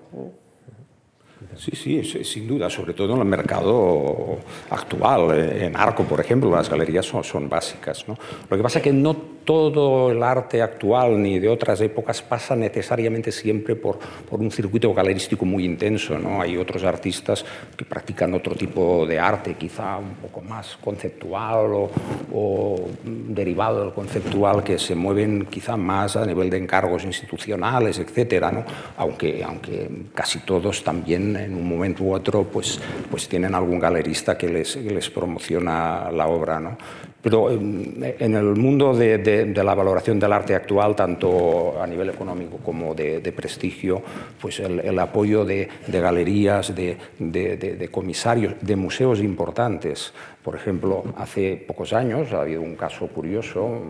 [1.56, 4.38] Sí, sí, sin duda, sobre todo en el mercado
[4.70, 5.36] actual.
[5.36, 8.06] En Arco, por ejemplo, las galerías son, son básicas.
[8.06, 8.16] ¿no?
[8.48, 12.54] Lo que pasa es que no todo el arte actual ni de otras épocas pasa
[12.54, 16.18] necesariamente siempre por, por un circuito galerístico muy intenso.
[16.18, 16.40] ¿no?
[16.40, 17.44] Hay otros artistas
[17.76, 21.90] que practican otro tipo de arte, quizá un poco más conceptual o,
[22.32, 28.52] o derivado del conceptual, que se mueven quizá más a nivel de encargos institucionales, etcétera,
[28.52, 28.64] ¿no?
[28.96, 34.36] aunque, aunque casi todos también en un momento u otro pues, pues tienen algún galerista
[34.36, 36.60] que les, les promociona la obra.
[36.60, 36.76] ¿no?
[37.22, 42.56] Pero en el mundo de, de, la valoración del arte actual, tanto a nivel económico
[42.64, 44.02] como de, prestigio,
[44.40, 50.14] pues el, el apoyo de, galerías, de, comisarios, de museos importantes.
[50.42, 53.82] Por ejemplo, hace pocos años ha habido un caso curioso,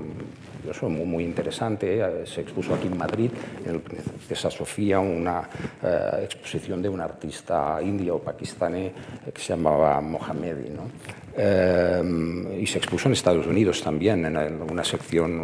[0.59, 3.31] curioso muy, interesante, eh, se expuso aquí en Madrid,
[3.65, 5.49] en el Princesa Sofía, una
[5.83, 8.91] eh, exposición de un artista indio o pakistaní
[9.33, 10.71] que se llamaba Mohamedi.
[10.71, 10.91] ¿no?
[11.37, 15.41] Eh, y se expuso en Estados Unidos también, en una sección,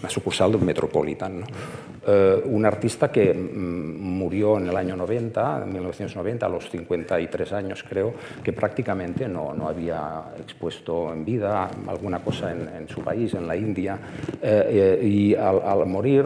[0.00, 1.44] una sucursal del Metropolitan.
[2.06, 7.52] Eh, un artista que mm, murió en el año 90, en 1990, a los 53
[7.52, 13.34] años creo, que prácticamente no, no había expuesto en vida alguna cosa en, su país,
[13.34, 13.98] en la India,
[14.40, 16.24] eh, y al, morir,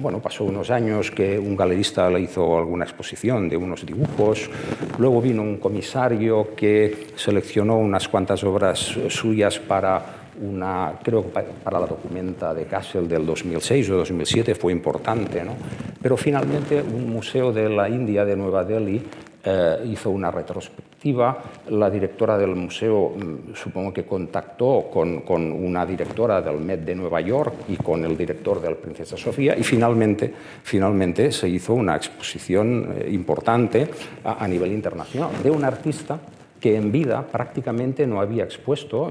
[0.00, 4.50] bueno, pasó unos años que un galerista le hizo alguna exposición de unos dibujos,
[4.98, 10.02] luego vino un comisario que seleccionó una unas cuantas obras suyas para
[10.42, 15.54] una, creo que para la documenta de Kassel del 2006 o 2007 fue importante, ¿no?
[16.02, 19.00] pero finalmente un museo de la India de Nueva Delhi
[19.46, 21.38] eh, hizo una retrospectiva.
[21.70, 26.94] La directora del museo mm, supongo que contactó con, con, una directora del Met de
[26.94, 31.74] Nueva York y con el director de la Princesa Sofía y finalmente, finalmente se hizo
[31.74, 33.88] una exposición eh, importante
[34.24, 36.18] a, a nivel internacional de un artista
[36.64, 39.10] que en vida prácticamente no había expuesto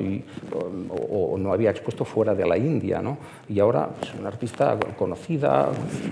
[1.11, 2.99] o, no había expuesto fuera de la India.
[2.99, 3.19] ¿no?
[3.47, 5.69] Y ahora es una artista conocida,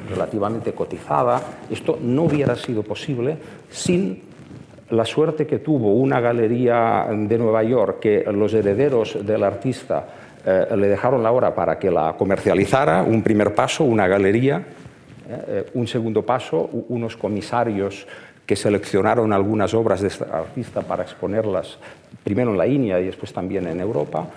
[0.08, 1.41] relativamente cotizada.
[1.67, 3.39] Esto no hubiera sido posible
[3.71, 4.21] sin
[4.91, 10.06] la suerte que tuvo una galería de Nueva York que los herederos del artista
[10.45, 14.58] eh, le dejaron la obra para que la comercializara, un primer paso, una galería,
[15.27, 18.06] eh, eh, un segundo paso, unos comisarios
[18.45, 21.77] que seleccionaron algunas obras de este artista para exponerlas
[22.23, 24.27] primero en la India y después también en Europa.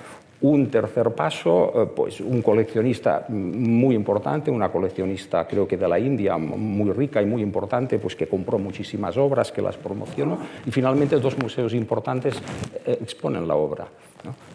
[0.41, 5.99] Un tercer paso, eh, pues un coleccionista muy importante, una coleccionista creo que de la
[5.99, 10.71] India muy rica y muy importante, pues que compró muchísimas obras, que las promocionó y
[10.71, 12.35] finalmente dos museos importantes
[12.85, 13.87] eh, exponen la obra.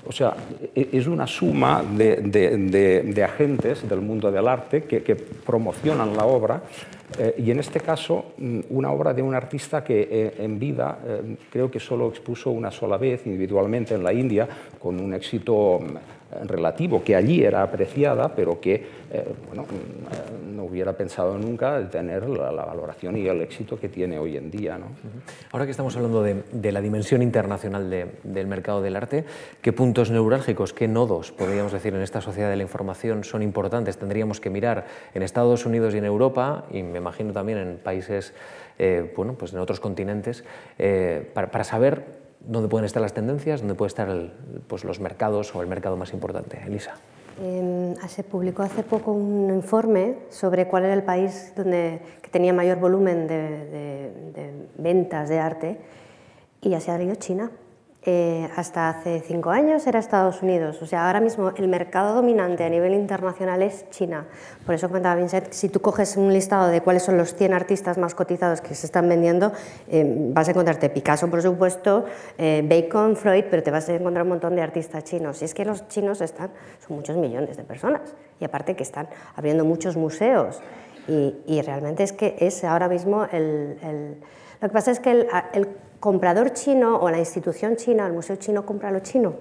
[0.08, 0.34] O sea,
[0.76, 6.62] e, es una suma de, agentes del mundo del arte que, promocionan la obra
[7.18, 11.00] eh, y en este caso mm, una obra de un artista que eh, en vida
[11.06, 15.80] eh, creo que solo expuso una sola vez individualmente en la India con un éxito
[15.82, 19.00] mm, relativo, que allí era apreciada, pero que
[19.48, 24.38] bueno, mm, no hubiera pensado nunca tener la, valoración y el éxito que tiene hoy
[24.38, 24.78] en día.
[25.52, 29.26] Ahora que estamos hablando de, la dimensión internacional del mercado del arte,
[29.62, 33.98] ¿qué puntos neurálgicos, qué nodos, podríamos decir, en esta sociedad de la información son importantes?
[33.98, 38.34] Tendríamos que mirar en Estados Unidos y en Europa, y me imagino también en países,
[38.78, 40.44] eh, bueno, pues en otros continentes,
[40.78, 44.32] eh, para, para saber dónde pueden estar las tendencias, dónde pueden estar
[44.68, 46.62] pues los mercados o el mercado más importante.
[46.66, 46.96] Elisa.
[47.42, 52.52] Eh, se publicó hace poco un informe sobre cuál era el país donde, que tenía
[52.52, 54.12] mayor volumen de,
[54.78, 55.78] ventas de arte
[56.62, 57.50] y ya se ha salido China.
[58.06, 60.82] Eh, hasta hace cinco años era Estados Unidos.
[60.82, 64.26] O sea, ahora mismo el mercado dominante a nivel internacional es China.
[64.66, 67.98] Por eso comentaba Vincent, si tú coges un listado de cuáles son los 100 artistas
[67.98, 69.52] más cotizados que se están vendiendo,
[69.90, 72.06] eh, vas a encontrarte Picasso, por supuesto,
[72.38, 75.42] eh, Bacon, Freud, pero te vas a encontrar un montón de artistas chinos.
[75.42, 76.52] Y es que los chinos están,
[76.88, 78.16] son muchos millones de personas.
[78.40, 80.62] Y aparte que están abriendo muchos museos.
[81.08, 84.20] Y, realmente es que es ahora mismo el...
[84.62, 85.68] lo que pasa es que el, el
[86.00, 89.34] comprador chino o la institución china, el museo chino compra lo chino.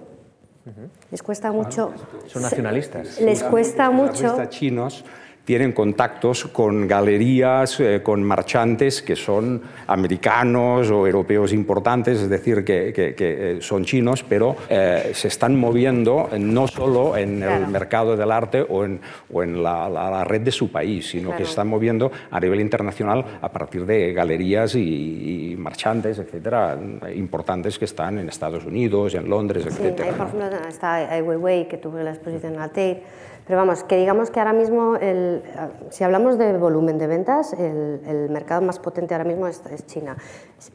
[1.09, 1.93] Les cuesta mucho.
[2.27, 3.19] Son nacionalistas.
[3.19, 4.37] Les cuesta mucho.
[4.49, 5.03] chinos
[5.49, 12.63] tienen contactos con galerías, eh, con marchantes que son americanos o europeos importantes, es decir,
[12.63, 18.31] que, eh, son chinos, pero eh, se están moviendo no solo en el mercado del
[18.31, 18.99] arte o en,
[19.33, 23.39] o en la, red de su país, sino que se están moviendo a nivel internacional
[23.41, 26.77] a partir de galerías y, marchantes, etcétera,
[27.15, 30.11] importantes que están en Estados Unidos, en Londres, etcétera.
[30.11, 33.01] Sí, por ejemplo, está Ai Weiwei, que tuve la exposición en Altair,
[33.49, 35.41] pero vamos, que digamos que ahora mismo, el,
[35.89, 40.17] si hablamos de volumen de ventas, el, mercado más potente ahora mismo es, China,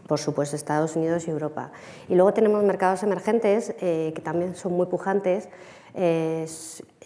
[0.08, 1.70] por supuesto Estados Unidos y Europa.
[2.08, 5.48] Y luego tenemos mercados emergentes eh, que también son muy pujantes.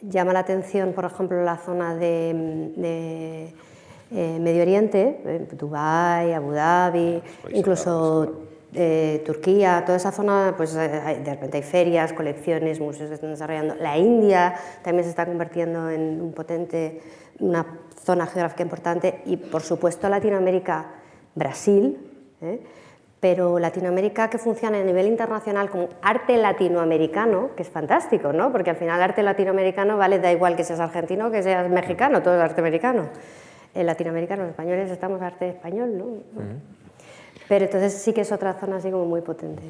[0.01, 3.53] llama la atención, por ejemplo, la zona de,
[4.11, 11.21] eh, Medio Oriente, eh, Dubái, Abu Dhabi, incluso eh, Turquía, toda esa zona, pues eh,
[11.25, 13.75] de repente hay ferias, colecciones, museos que están desarrollando.
[13.77, 17.01] La India también se está convirtiendo en un potente,
[17.41, 17.65] una
[18.05, 20.87] zona geográfica importante y por supuesto Latinoamérica,
[21.35, 21.97] Brasil,
[22.43, 22.61] ¿eh?
[23.21, 28.53] pero Latinoamérica que funciona a nivel internacional como arte latinoamericano, que es fantástico, ¿no?
[28.53, 32.37] porque al final arte latinoamericano vale, da igual que seas argentino que seas mexicano, todo
[32.37, 33.09] es arte americano.
[33.75, 36.05] En latinoamericano, los españoles estamos arte español, ¿no?
[37.49, 39.63] Pero entonces sí que es otra zona así como muy potente.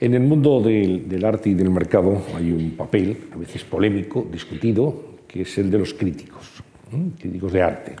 [0.00, 5.18] En el mundo del, arte y del mercado hay un papel, a veces polémico, discutido,
[5.26, 6.62] que es el de los críticos,
[7.18, 7.96] críticos de arte.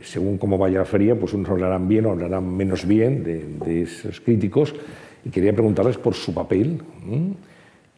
[0.00, 4.20] Según cómo vaya la feria, pues unos hablarán bien o hablarán menos bien de, esos
[4.20, 4.74] críticos.
[5.24, 6.80] Y quería preguntarles por su papel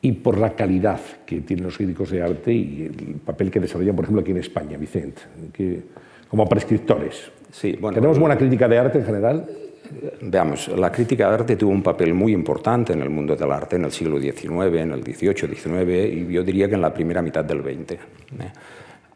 [0.00, 3.94] y por la calidad que tienen los críticos de arte y el papel que desarrollan,
[3.94, 5.82] por ejemplo, aquí en España, Vicente, que,
[6.28, 7.30] como prescriptores.
[7.52, 9.46] Sí, bueno, ¿Tenemos buena crítica de arte en general?
[10.22, 13.76] Veamos, la crítica de arte tuvo un papel muy importante en el mundo del arte
[13.76, 17.20] en el siglo XIX, en el XVIII, XIX y yo diría que en la primera
[17.20, 17.92] mitad del XX.
[17.92, 17.98] ¿eh?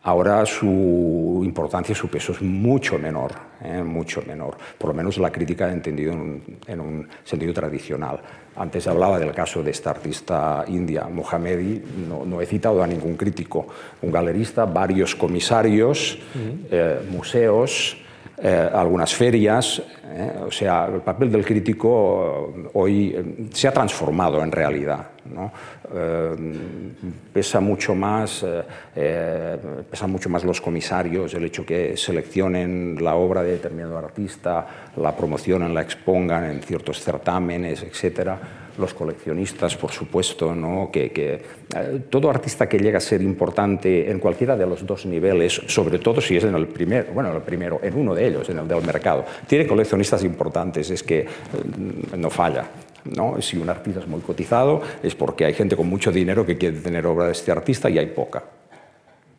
[0.03, 3.83] Ahora su importancia, su peso es mucho menor, ¿eh?
[3.83, 8.21] mucho menor, por lo menos la crítica entendido en un, sentido tradicional.
[8.57, 13.67] Antes hablaba del caso de esta artista india, Mohamedi, no, he citado a ningún crítico,
[14.03, 16.19] un galerista, varios comisarios,
[16.71, 17.97] eh, museos,
[18.41, 19.83] eh, algunas ferias.
[20.05, 25.09] Eh, o sea, el papel del crítico hoy eh, se ha transformado en realidad.
[25.29, 25.53] ¿no?
[27.33, 28.45] pesa, mucho más,
[28.95, 35.15] pesa mucho más los comisarios, el hecho que seleccionen la obra de determinado artista, la
[35.15, 38.39] promocionen, la expongan en ciertos certámenes, etcétera
[38.79, 40.91] los coleccionistas, por supuesto, ¿no?
[40.93, 45.61] que, eh, todo artista que llega a ser importante en cualquiera de los dos niveles,
[45.67, 48.59] sobre todo si es en el primer, bueno, el primero, en uno de ellos, en
[48.59, 51.27] el del mercado, tiene coleccionistas importantes, es que eh,
[52.17, 52.65] no falla.
[53.17, 53.41] ¿no?
[53.41, 56.79] Si un artista es muy cotizado es porque hay gente con mucho dinero que quiere
[56.79, 58.45] tener obra de este artista y hay poca.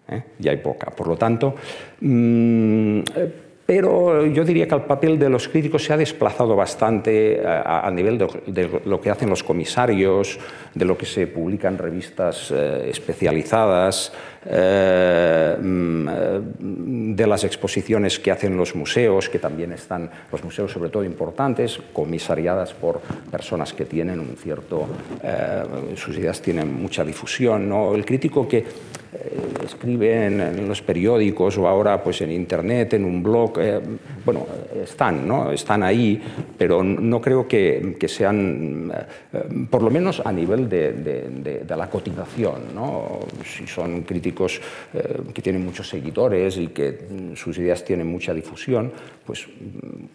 [0.09, 0.23] ¿eh?
[0.39, 0.91] Y hay poca.
[0.91, 1.55] Por lo tanto,
[2.01, 3.01] mm,
[3.69, 8.17] pero yo diría que el papel de los críticos se ha desplazado bastante a, nivel
[8.17, 10.39] de, lo que hacen los comisarios,
[10.73, 14.11] de lo que se publica en revistas eh, especializadas,
[14.45, 20.89] eh, mm, de las exposiciones que hacen los museos, que también están, los museos sobre
[20.89, 24.87] todo importantes, comisariadas por personas que tienen un cierto,
[25.23, 25.63] eh,
[25.95, 27.67] sus ideas tienen mucha difusión.
[27.67, 27.93] ¿no?
[27.93, 28.65] El crítico que eh,
[29.65, 33.81] escribe en, los periódicos o ahora pues en internet, en un blog, eh,
[34.23, 34.45] bueno,
[34.81, 35.51] están, ¿no?
[35.51, 36.21] están ahí,
[36.57, 38.91] pero no creo que, que sean,
[39.69, 43.19] por lo menos a nivel de, de, de, la cotización, ¿no?
[43.43, 48.91] si son críticos que tienen muchos seguidores y que sus ideas tienen mucha difusión,
[49.25, 49.47] pues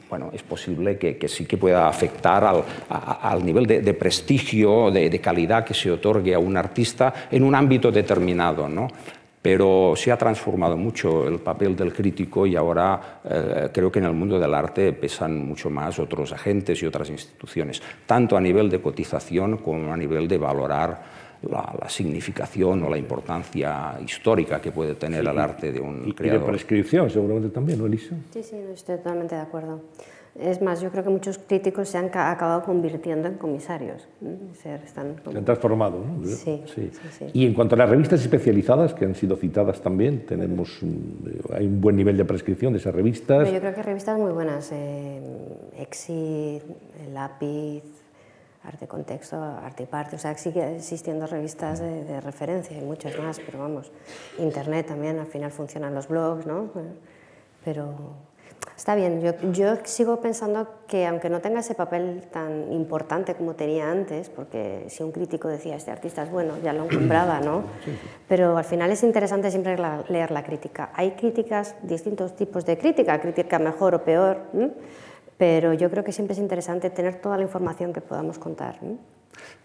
[0.09, 5.21] bueno, es posible que, que sí que pueda afectar al, al nivel de, prestigio, de,
[5.21, 8.69] calidad que se otorgue a un artista en un ámbito determinado.
[8.69, 8.89] ¿no?
[9.41, 14.07] Pero se ha transformado mucho el papel del crítico y ahora eh, creo que en
[14.07, 18.71] el mundo del arte pesan mucho más otros agentes y otras instituciones, tanto a nivel
[18.71, 24.95] de cotización como a nivel de valorar la, significación o la importancia histórica que puede
[24.95, 26.41] tener el arte de un creador.
[26.41, 28.15] Y de prescripción, seguramente también, ¿no, Elisa?
[28.31, 29.81] Sí, sí, estoy totalmente de acuerdo.
[30.39, 34.09] Es más, yo creo que muchos críticos se han acabado convirtiendo en comisarios.
[34.61, 36.27] Se, están se han transformado, ¿no?
[36.27, 36.91] Sí, sí.
[37.17, 40.81] sí, Y en cuanto a las revistas especializadas, que han sido citadas también, tenemos
[41.53, 43.49] hay un buen nivel de prescripción de esas revistas.
[43.51, 44.73] yo creo que hay revistas muy buenas.
[44.73, 45.21] Eh,
[45.79, 46.63] Exit,
[47.13, 48.04] Lápiz,
[48.65, 50.17] Arte Contexto, Arte y Parte.
[50.17, 53.93] O sea, sigue existiendo revistas de, de referencia y muchas más, pero vamos,
[54.39, 56.71] Internet también, al final funcionan los blogs, ¿no?
[57.65, 58.17] Pero
[58.77, 63.55] Está bien, yo, yo, sigo pensando que aunque no tenga ese papel tan importante como
[63.55, 67.62] tenía antes, porque si un crítico decía este artista es bueno, ya lo compraba, ¿no?
[68.29, 69.77] Pero al final es interesante siempre
[70.09, 70.91] leer la crítica.
[70.95, 74.39] Hay críticas, distintos tipos de crítica, crítica mejor o peor,
[75.37, 78.78] pero yo creo que siempre es interesante tener toda la información que podamos contar.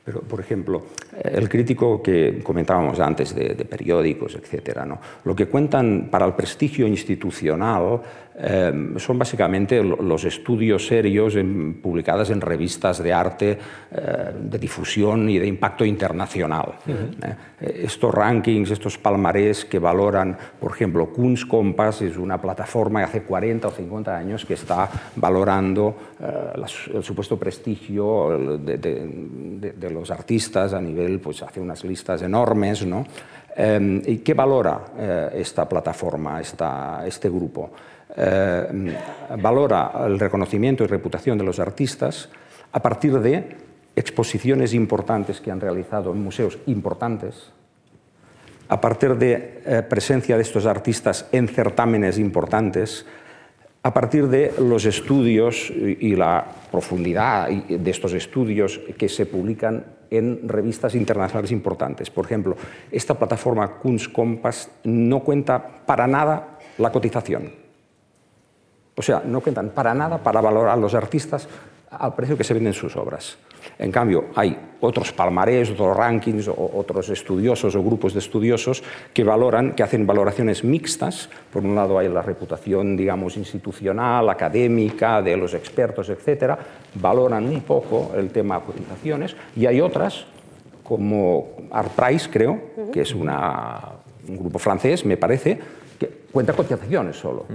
[0.04, 0.84] Pero, por ejemplo,
[1.24, 5.00] el crítico que comentábamos antes de, periódicos, etcétera, ¿no?
[5.24, 8.02] lo que cuentan para el prestigio institucional
[8.42, 11.36] eh, son básicamente los estudios serios
[11.82, 13.58] publicados en revistas de arte
[13.92, 16.76] eh, de difusión y de impacto internacional.
[16.88, 17.36] ¿eh?
[17.60, 23.68] estos rankings, estos palmarés que valoran, por ejemplo, Kunstkompass es una plataforma de hace 40
[23.68, 25.98] o 50 años que está valorando
[26.94, 33.06] el supuesto prestigio de, de, los artistas a nivel, pues hace unas listas enormes, ¿no?
[34.06, 37.72] ¿Y qué valora esta plataforma, esta, este grupo?
[38.16, 38.96] Eh,
[39.38, 42.30] valora el reconocimiento y reputación de los artistas
[42.72, 43.56] a partir de
[43.96, 47.52] exposiciones importantes que han realizado en museos importantes,
[48.68, 53.06] a partir de eh, presencia de estos artistas en certámenes importantes,
[53.84, 60.50] a partir de los estudios y la profundidad de estos estudios que se publican en
[60.50, 62.10] revistas internacionales importantes.
[62.10, 62.58] Por ejemplo,
[62.92, 67.59] esta plataforma Kunstkompass no cuenta para nada la cotización.
[69.00, 71.48] O sea, no cuentan para nada para valorar a los artistas
[71.90, 73.38] al precio que se venden sus obras.
[73.78, 78.84] En cambio, hay otros palmarés, otros rankings, o otros estudiosos o grupos de estudiosos
[79.14, 81.30] que valoran, que hacen valoraciones mixtas.
[81.50, 86.60] Por un lado hay la reputación, digamos, institucional, académica, de los expertos, etcétera.
[86.96, 89.34] Valoran un poco el tema de cotizaciones.
[89.56, 90.26] Y hay otras,
[90.84, 92.60] como Artprice, creo,
[92.92, 93.32] que es un
[94.28, 95.58] grupo francés, me parece,
[95.98, 97.46] que cuenta cotizaciones solo.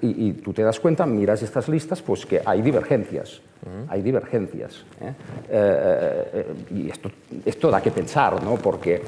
[0.00, 3.42] Y, tú te das cuenta, miras estas listas, pues que hay divergencias,
[3.88, 4.86] hay divergencias.
[5.02, 5.12] ¿eh?
[5.50, 7.10] Eh, eh, y esto,
[7.44, 8.54] esto, da que pensar, ¿no?
[8.54, 9.02] porque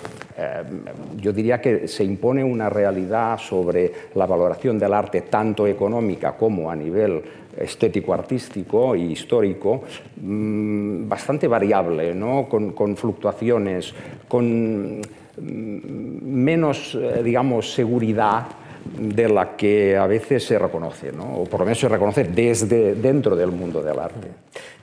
[1.16, 6.70] yo diría que se impone una realidad sobre la valoración del arte, tanto económica como
[6.70, 7.22] a nivel
[7.56, 9.84] estético-artístico y histórico,
[10.20, 12.46] mm, bastante variable, ¿no?
[12.46, 13.94] con, con fluctuaciones,
[14.28, 15.00] con mm,
[16.22, 18.48] menos, digamos, seguridad
[18.96, 21.24] de la que a veces se reconoce, ¿no?
[21.24, 24.28] o por lo menos se reconoce desde dentro del mundo del arte.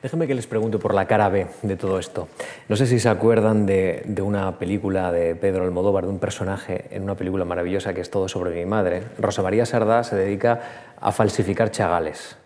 [0.02, 2.28] Déjenme que les pregunte por la cara B de todo esto.
[2.70, 7.04] No sé si se acuerdan de, una película de Pedro Almodóvar, de un personaje en
[7.04, 9.02] una película maravillosa que es Todo sobre mi madre.
[9.18, 12.38] Rosa María Sardá se dedica a falsificar chagales.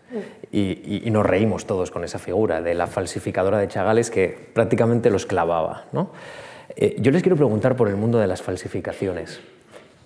[0.52, 5.26] Y, nos reímos todos con esa figura de la falsificadora de chagales que prácticamente los
[5.26, 5.86] clavaba.
[5.92, 6.12] ¿no?
[6.76, 9.42] Eh, yo les quiero preguntar por el mundo de las falsificaciones.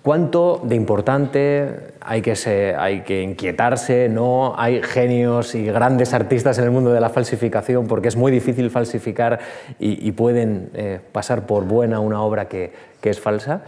[0.04, 4.10] ¿Cuánto de importante hay que, hay que inquietarse?
[4.10, 4.54] ¿No?
[4.58, 8.70] Hay genios y grandes artistas en el mundo de la falsificación porque es muy difícil
[8.70, 9.40] falsificar
[9.80, 13.62] y, pueden eh, pasar por buena una obra que, que, es falsa.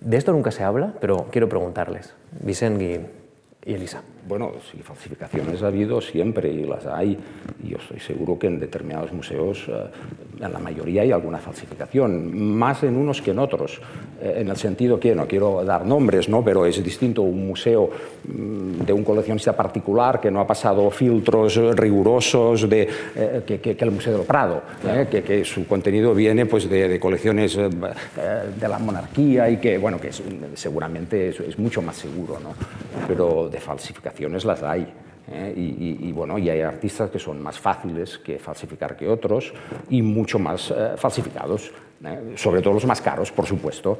[0.00, 3.10] De esto nunca se habla, pero quiero preguntarles, Vicente
[3.64, 4.00] y, y Elisa.
[4.28, 7.16] Bueno, sí, falsificaciones ha habido siempre y las hay.
[7.62, 9.84] Y yo estoy seguro que en determinados museos eh,
[10.40, 13.80] en la mayoría hay alguna falsificación, más en unos que en otros,
[14.20, 16.44] eh, en el sentido que no quiero dar nombres, ¿no?
[16.44, 17.88] pero es distinto un museo
[18.24, 23.90] mm, de un coleccionista particular que no ha pasado filtros rigurosos de, eh, que, el
[23.90, 25.06] Museo del Prado, ¿eh?
[25.24, 30.10] que, su contenido viene pues, de, colecciones de la monarquía y que, bueno, que
[30.54, 32.54] seguramente es, es, mucho más seguro, ¿no?
[33.06, 33.60] pero de
[34.16, 34.86] falsificaciones las hay.
[35.30, 35.52] ¿eh?
[35.56, 39.52] y, bueno, y hay artistas que son más fáciles que falsificar que otros
[39.90, 41.72] y mucho más eh, falsificados.
[42.04, 42.34] ¿eh?
[42.36, 43.98] sobre todo los más caros, por supuesto.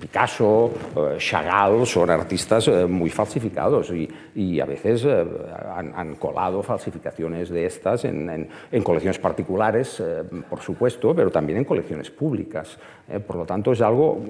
[0.00, 0.72] Picasso,
[1.18, 3.92] Chagall son artistas muy falsificados
[4.34, 10.02] y, a veces han, colado falsificaciones de estas en, en colecciones particulares,
[10.48, 12.78] por supuesto, pero también en colecciones públicas.
[13.26, 14.22] por lo tanto, es algo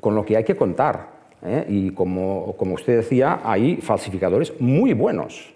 [0.00, 1.17] con lo que hay que contar.
[1.42, 1.64] ¿Eh?
[1.68, 5.54] Y como, como, usted decía, hay falsificadores muy buenos,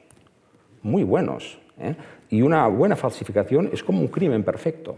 [0.82, 1.58] muy buenos.
[1.80, 1.94] ¿eh?
[2.30, 4.96] Y una buena falsificación es como un crimen perfecto.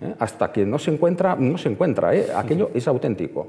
[0.00, 0.14] ¿eh?
[0.18, 2.10] Hasta que no se encuentra, no se encuentra.
[2.36, 3.46] Aquello es auténtico.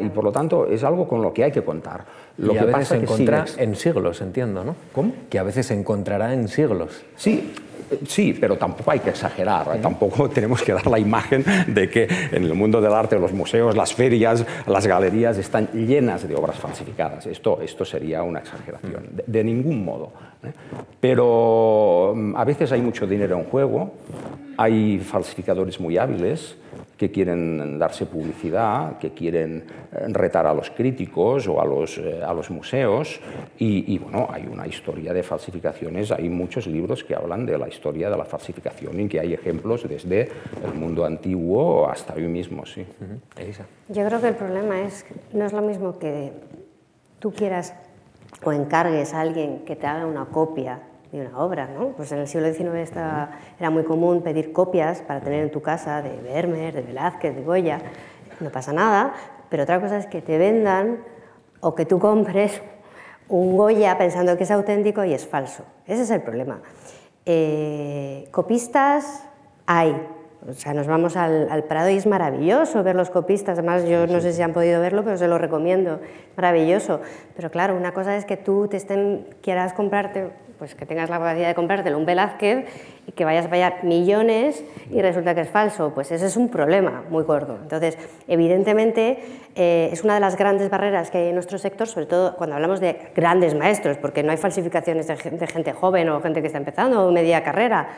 [0.00, 2.04] Y por lo tanto es algo con lo que hay que contar.
[2.38, 4.76] Lo y que a veces se encontrará en siglos, entiendo, ¿no?
[4.92, 5.12] ¿Cómo?
[5.28, 7.04] Que a veces se encontrará en siglos.
[7.16, 7.52] Sí,
[8.06, 9.78] Sí, pero tampoco hay que exagerar, ¿eh?
[9.80, 13.76] tampoco tenemos que dar la imagen de que en el mundo del arte los museos,
[13.76, 17.26] las ferias, las galerías están llenas de obras falsificadas.
[17.26, 20.12] Esto, esto sería una exageración, de, ningún modo.
[20.42, 20.52] ¿eh?
[21.00, 23.94] Pero mm, a veces hay mucho dinero en juego,
[24.56, 26.56] hay falsificadores muy hábiles
[26.98, 32.20] que quieren darse publicidad, que quieren eh, retar a los críticos o a los, eh,
[32.28, 33.20] a los museos.
[33.58, 38.10] Y, bueno, hay una historia de falsificaciones, hay muchos libros que hablan de la historia
[38.10, 40.28] de la falsificación y que hay ejemplos desde
[40.64, 42.66] el mundo antiguo hasta hoy mismo.
[42.66, 42.86] Sí.
[43.36, 43.64] Elisa.
[43.88, 46.32] Yo creo que el problema es, no es lo mismo que
[47.18, 47.74] tú quieras
[48.44, 51.66] o encargues a alguien que te haga una copia de una obra.
[51.66, 51.88] ¿no?
[51.96, 52.92] Pues en el siglo XIX
[53.58, 57.42] era muy común pedir copias para tener en tu casa de Vermeer, de Velázquez, de
[57.42, 57.80] Goya.
[58.40, 59.14] No pasa nada,
[59.48, 60.98] pero otra cosa es que te vendan
[61.60, 62.60] o que tú compres
[63.28, 65.64] un Goya pensando que es auténtico y es falso.
[65.86, 66.60] Ese es el problema.
[67.26, 69.24] Eh, copistas
[69.66, 69.94] hay.
[70.48, 73.58] O sea, nos vamos al, al, Prado y es maravilloso ver los copistas.
[73.58, 76.00] Además, yo no sé si han podido verlo, pero se lo recomiendo.
[76.36, 77.00] Maravilloso.
[77.36, 81.18] Pero claro, una cosa es que tú te estén, quieras comprarte pues que tengas la
[81.18, 82.66] capacidad de comprártelo un Velázquez
[83.06, 86.48] y que vayas a pagar millones y resulta que es falso, pues ese es un
[86.48, 87.58] problema muy gordo.
[87.62, 87.96] Entonces,
[88.26, 89.18] evidentemente,
[89.54, 92.56] eh, es una de las grandes barreras que hay en nuestro sector, sobre todo cuando
[92.56, 96.58] hablamos de grandes maestros, porque no hay falsificaciones de gente joven o gente que está
[96.58, 97.88] empezando o media carrera.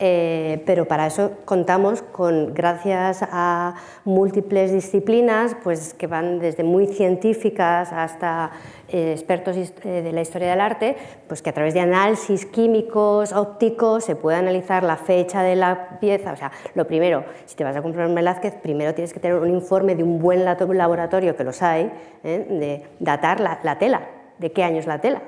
[0.00, 3.74] Eh, pero para eso contamos con, gracias a
[4.04, 8.52] múltiples disciplinas, pues que van desde muy científicas hasta
[8.88, 10.96] eh, expertos eh, de la historia del arte,
[11.26, 15.98] pues que a través de análisis químicos, ópticos, se puede analizar la fecha de la
[15.98, 16.32] pieza.
[16.32, 19.36] O sea, lo primero, si te vas a comprar un Velázquez, primero tienes que tener
[19.36, 21.90] un informe de un buen laboratorio, que los hay,
[22.22, 24.02] de datar la, la tela,
[24.38, 25.22] de qué año es la tela.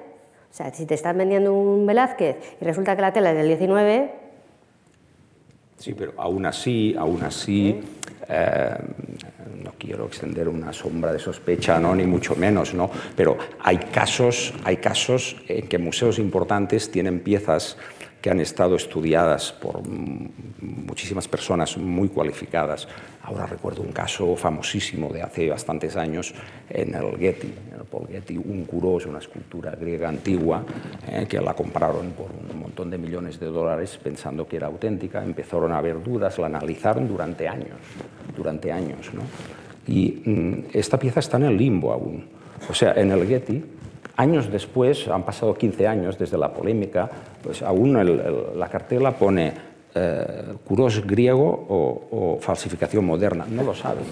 [0.49, 3.49] O sea, si te están vendiendo un Velázquez y resulta que la tela es del
[3.49, 4.30] 19,
[5.81, 7.81] Sí, pero aún así, aún así,
[8.29, 8.75] eh,
[9.65, 11.95] no quiero extender una sombra de sospecha, ¿no?
[11.95, 12.91] ni mucho menos, ¿no?
[13.17, 17.79] pero hay casos, hay casos en que museos importantes tienen piezas
[18.21, 19.83] que han estado estudiadas por
[20.61, 22.87] muchísimas personas muy cualificadas.
[23.23, 26.35] Ahora recuerdo un caso famosísimo de hace bastantes años
[26.69, 30.65] en el Getty, en el Paul Getty, un curos, una escultura griega antigua,
[31.09, 35.25] eh, que la compraron por un montón de millones de dólares pensando que era auténtica.
[35.25, 37.79] Empezaron a haber dudas, la analizaron durante años,
[38.37, 39.11] durante años.
[39.15, 39.23] ¿no?
[39.87, 42.27] Y mm, esta pieza está en el limbo aún.
[42.69, 43.65] O sea, en el Getty
[44.21, 47.09] Años después, han pasado 15 años desde la polémica,
[47.43, 47.97] pues aún
[48.55, 49.51] la cartela pone
[49.95, 50.57] eh,
[51.07, 53.47] griego o, falsificación moderna.
[53.49, 54.05] No lo saben.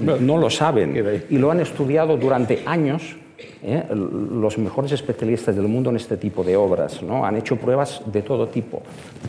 [0.00, 1.26] no lo saben.
[1.28, 3.16] Y lo han estudiado durante años
[3.62, 3.84] ¿eh?
[3.90, 7.02] los mejores especialistas del mundo en este tipo de obras.
[7.02, 7.24] ¿no?
[7.24, 8.82] Han hecho pruebas de todo tipo.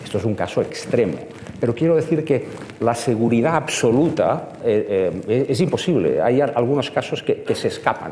[0.04, 1.18] Esto es un caso extremo.
[1.60, 2.46] Pero quiero decir que
[2.80, 6.22] la seguridad absoluta eh, eh, es imposible.
[6.22, 8.12] Hay algunos casos que, se escapan.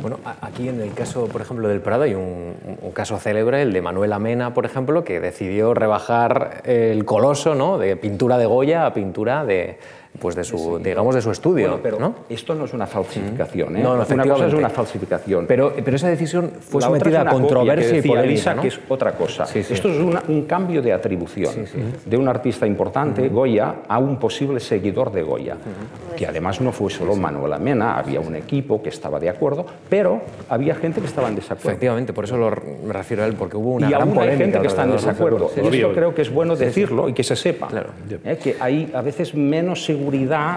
[0.00, 2.54] Bueno, aquí en el caso, por ejemplo, del Prado hay un,
[2.92, 7.78] caso célebre, el de Manuel Amena, por ejemplo, que decidió rebajar el coloso ¿no?
[7.78, 9.78] de pintura de Goya a pintura de,
[10.18, 11.66] pues de su, digamos, de su estudio.
[11.68, 12.14] Bueno, pero ¿no?
[12.28, 13.76] esto no es una falsificación.
[13.76, 13.82] ¿eh?
[13.82, 15.46] No, no, una cosa es una falsificación.
[15.46, 18.54] Pero, pero esa decisión fue La sometida a controversia y polémica.
[18.54, 18.62] ¿no?
[18.62, 19.44] que es otra cosa.
[19.46, 19.74] Sí, sí.
[19.74, 21.52] Esto es una- un cambio de atribución
[22.06, 25.56] de un artista importante, Goya, a un posible seguidor de Goya,
[26.16, 30.22] que además no fue solo Manuel Amena, había un equipo que estaba de acuerdo, pero
[30.48, 31.70] había gente que estaba en desacuerdo.
[31.70, 32.50] Efectivamente, por eso lo,
[32.86, 34.44] me refiero a él, porque hubo una y gran aún hay polémica.
[34.44, 35.50] gente que está en desacuerdo.
[35.54, 35.76] Sí, y sí.
[35.78, 37.66] esto creo que es bueno decirlo y que se sepa.
[37.66, 37.88] Claro.
[38.24, 38.38] ¿eh?
[38.42, 40.03] Que hay a veces menos seguridad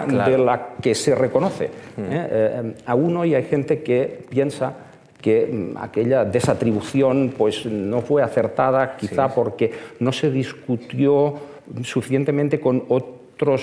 [0.07, 0.31] Claro.
[0.31, 1.65] de la que se reconoce.
[1.65, 1.69] ¿eh?
[1.97, 4.73] Eh, aún hoy hay gente que piensa
[5.21, 11.35] que mm, aquella desatribución pues, no fue acertada, quizá porque no se discutió
[11.83, 13.16] suficientemente con otros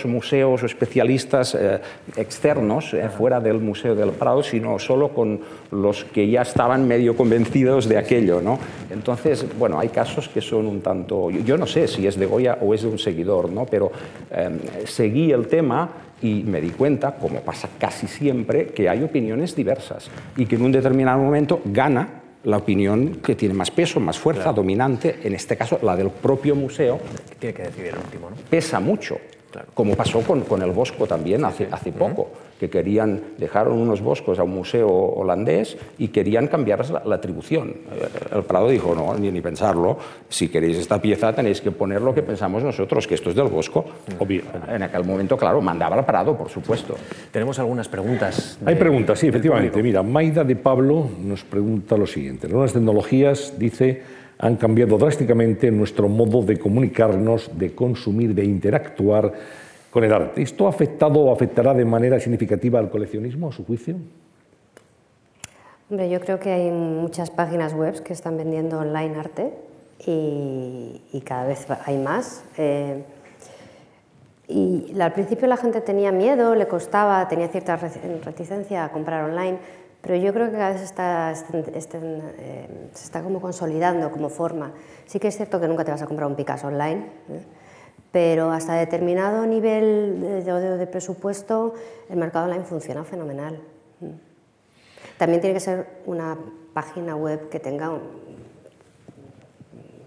[0.07, 1.81] museos o especialistas eh,
[2.17, 7.17] externos, eh, fuera del Museo del Prado, sino solo con los que ya estaban medio
[7.17, 8.41] convencidos de aquello.
[8.41, 8.59] ¿no?
[8.91, 11.31] Entonces, bueno, hay casos que son un tanto...
[11.31, 13.67] Yo, no sé si es de Goya o es de un seguidor, ¿no?
[13.67, 13.91] pero
[14.31, 15.91] eh, seguí el tema
[16.23, 20.63] y me di cuenta, como pasa casi siempre, que hay opiniones diversas y que en
[20.63, 25.57] un determinado momento gana la opinión que tiene más peso, más fuerza, dominante, en este
[25.57, 27.01] caso la del propio museo,
[27.39, 28.37] Tiene que decidir el último, ¿no?
[28.49, 29.19] pesa mucho,
[29.75, 32.29] como pasó con, con el Bosco también hace, hace poco,
[32.59, 37.75] que querían, dejaron unos boscos a un museo holandés y querían cambiar la, la atribución.
[38.33, 39.99] El Prado dijo, no, ni, ni pensarlo,
[40.29, 43.49] si queréis esta pieza tenéis que poner lo que pensamos nosotros, que esto es del
[43.49, 43.85] Bosco.
[44.19, 44.43] Obvio.
[44.69, 46.95] En aquel momento, claro, mandaba al Prado, por supuesto.
[47.31, 48.59] Tenemos algunas preguntas.
[48.65, 49.71] Hay preguntas, sí, efectivamente.
[49.71, 49.85] público.
[49.87, 52.47] Mira, Maida de Pablo nos pregunta lo siguiente.
[52.47, 54.03] Las nuevas tecnologías, dice,
[54.45, 59.33] han cambiado drásticamente nuestro modo de comunicarnos, de consumir, de interactuar
[59.91, 60.43] con el arte.
[60.43, 63.97] ¿Esto ha afectado o afectará de manera significativa al coleccionismo, a su juicio?
[65.89, 69.51] Hombre, yo creo que hay muchas páginas web que están vendiendo online arte
[70.07, 72.45] y, y cada vez hay más.
[72.59, 73.03] Eh,
[74.47, 79.57] y al principio la gente tenía miedo, le costaba, tenía cierta reticencia a comprar online,
[80.05, 84.73] pero yo creo que cada vez está, eh, se está como consolidando como forma.
[85.07, 87.43] Sí que es cierto que nunca te vas a comprar un Picasso online, ¿eh?
[88.13, 90.43] pero hasta determinado nivel de,
[90.79, 91.75] de- presupuesto
[92.09, 93.61] el mercado online funciona fenomenal.
[95.19, 96.37] También tiene que ser una
[96.75, 98.01] página web que tenga un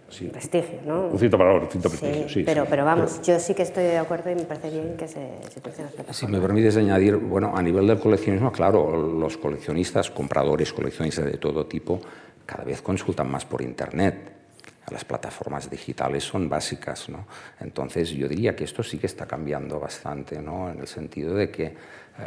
[0.10, 0.28] Sí.
[0.28, 1.08] prestigio, ¿no?
[1.08, 2.43] Un cierto valor, un cierto Sí, prestigio, sí.
[2.45, 2.68] pero, sí.
[2.70, 5.62] pero vamos, yo sí que estoy de acuerdo y me parece bien que se, se
[6.05, 6.16] las.
[6.16, 11.38] Si me permites añadir, bueno, a nivel del coleccionismo, claro, los coleccionistas, compradores, coleccionistas de
[11.38, 11.99] todo tipo,
[12.45, 14.16] cada vez consultan más por Internet.
[14.91, 17.25] Las plataformas digitales son básicas, ¿no?
[17.59, 20.69] Entonces yo diría que esto sí que está cambiando bastante, ¿no?
[20.69, 21.75] En el sentido de que eh,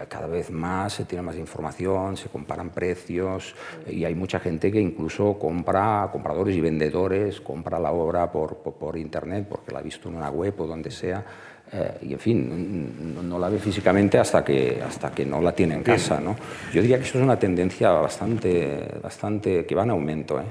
[0.09, 3.55] cada vez más se tiene más información, se comparan precios
[3.89, 8.75] y hay mucha gente que incluso compra, compradores y vendedores, compra la obra por, por,
[8.75, 11.25] por Internet porque la ha visto en una web o donde sea.
[11.73, 15.53] Eh, y en fin, no, no la ve físicamente hasta que, hasta que no la
[15.53, 16.21] tiene en casa.
[16.21, 16.37] ¿no?
[16.73, 20.41] Yo diría que eso es una tendencia bastante, bastante que va en aumento.
[20.41, 20.45] ¿eh?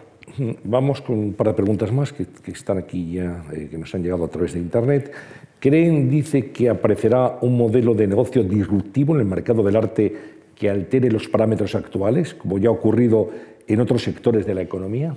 [0.64, 3.94] Vamos con un par de preguntas más que, que están aquí ya, eh, que nos
[3.94, 5.12] han llegado a través de Internet.
[5.60, 10.16] ¿Creen, dice, que aparecerá un modelo de negocio disruptivo en el mercado del arte
[10.56, 13.30] que altere los parámetros actuales, como ya ha ocurrido
[13.68, 15.16] en otros sectores de la economía?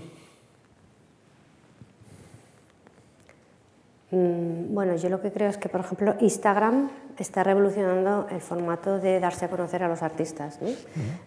[4.10, 8.98] Mm, Bueno, yo lo que creo es que, por ejemplo, Instagram está revolucionando el formato
[8.98, 10.60] de darse a conocer a los artistas.
[10.60, 10.68] ¿no?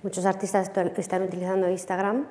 [0.03, 2.25] Muchos artistas están utilizando Instagram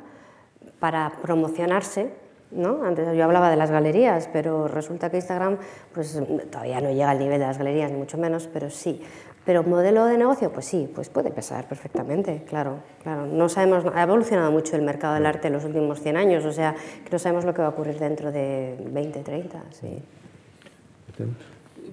[0.85, 2.11] para promocionarse.
[2.51, 2.85] ¿no?
[2.85, 5.57] Antes yo hablaba de las galerías, pero resulta que Instagram
[5.95, 6.21] pues,
[6.51, 9.01] todavía no llega al nivel de las galerías, ni mucho menos, pero sí.
[9.47, 13.25] Pero modelo de negocio, pues sí, pues puede pesar perfectamente, claro, claro.
[13.25, 16.53] No sabemos, ha evolucionado mucho el mercado del arte en los últimos 100 años, o
[16.53, 20.03] sea, que no sabemos lo que va a ocurrir dentro de 20, 30, sí.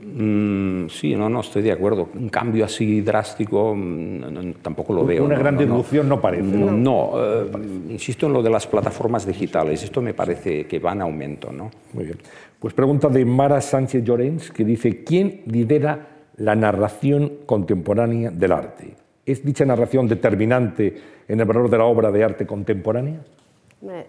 [0.04, 2.10] Mm, sí, no, no, estoy de acuerdo.
[2.14, 5.24] Un cambio así drástico mm, no, no, tampoco lo veo.
[5.24, 6.44] Una no, gran disrupción no parece.
[6.44, 6.72] ¿no?
[6.72, 7.52] No, eh,
[7.90, 9.84] insisto en lo de las plataformas digitales.
[9.84, 11.52] Esto me parece que va en aumento.
[11.52, 11.72] ¿no?
[11.94, 12.18] Muy bien.
[12.60, 18.96] Pues pregunta de Mara Sánchez Llorens, que dice, ¿quién lidera la narración contemporánea del arte?
[19.26, 20.96] ¿Es dicha narración determinante
[21.28, 23.22] en el valor de la obra de arte contemporánea?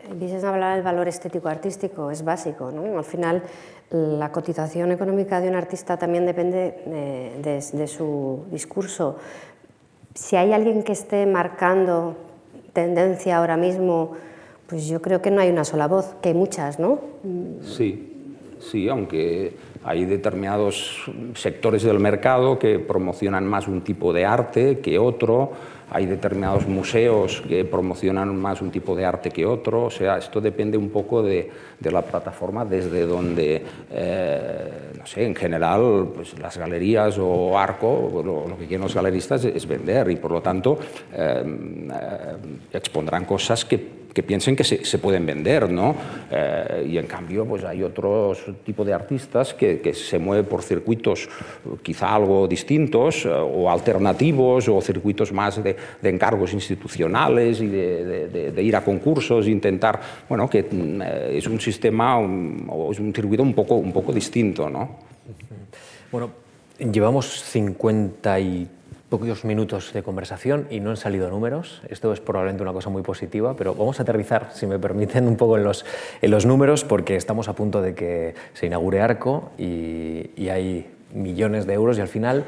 [0.09, 2.71] Empiezas a hablar del valor estético-artístico, es básico.
[2.71, 2.99] ¿no?
[2.99, 3.43] Al final,
[3.91, 9.17] la cotización económica de un artista también depende eh, de, de su discurso.
[10.15, 12.17] Si hay alguien que esté marcando
[12.75, 14.13] tendencia ahora mismo,
[14.67, 16.99] pues yo creo que no hay una sola voz, que hay muchas, ¿no?
[17.63, 24.81] Sí, sí, aunque hay determinados sectores del mercado que promocionan más un tipo de arte
[24.81, 25.53] que otro,
[25.93, 30.41] hay determinados museos que promocionan más un tipo de arte que otro, o sea, esto
[30.41, 31.51] depende un poco de,
[31.83, 38.57] la plataforma desde donde, eh, no sé, en general, pues las galerías o Arco, lo,
[38.57, 40.79] que quieren los galeristas es, vender y por lo tanto
[41.13, 42.37] eh, eh,
[42.73, 45.95] expondrán cosas que que piensen que se, se pueden vender, ¿no?
[46.31, 50.63] Eh, y en cambio, pues hay otros tipo de artistas que, que, se mueven por
[50.63, 51.29] circuitos
[51.83, 58.29] quizá algo distintos eh, o alternativos o circuitos más de, de encargos institucionales y de,
[58.29, 62.99] de, de, ir a concursos, intentar, bueno, que eh, es un sistema un, o es
[62.99, 64.99] un circuito un poco, un poco distinto, ¿no?
[66.11, 66.31] Bueno,
[66.79, 68.69] llevamos 50 y
[69.13, 71.83] pocos minutos de conversación y no han salido números.
[71.91, 75.37] Esto es probablemente una cosa muy positiva, pero vamos a aterrizar, si me permiten, un
[75.37, 75.85] poco en los,
[76.23, 80.91] en los números, porque estamos a punto de que se inaugure Arco y, y hay
[81.13, 82.45] millones de euros y al final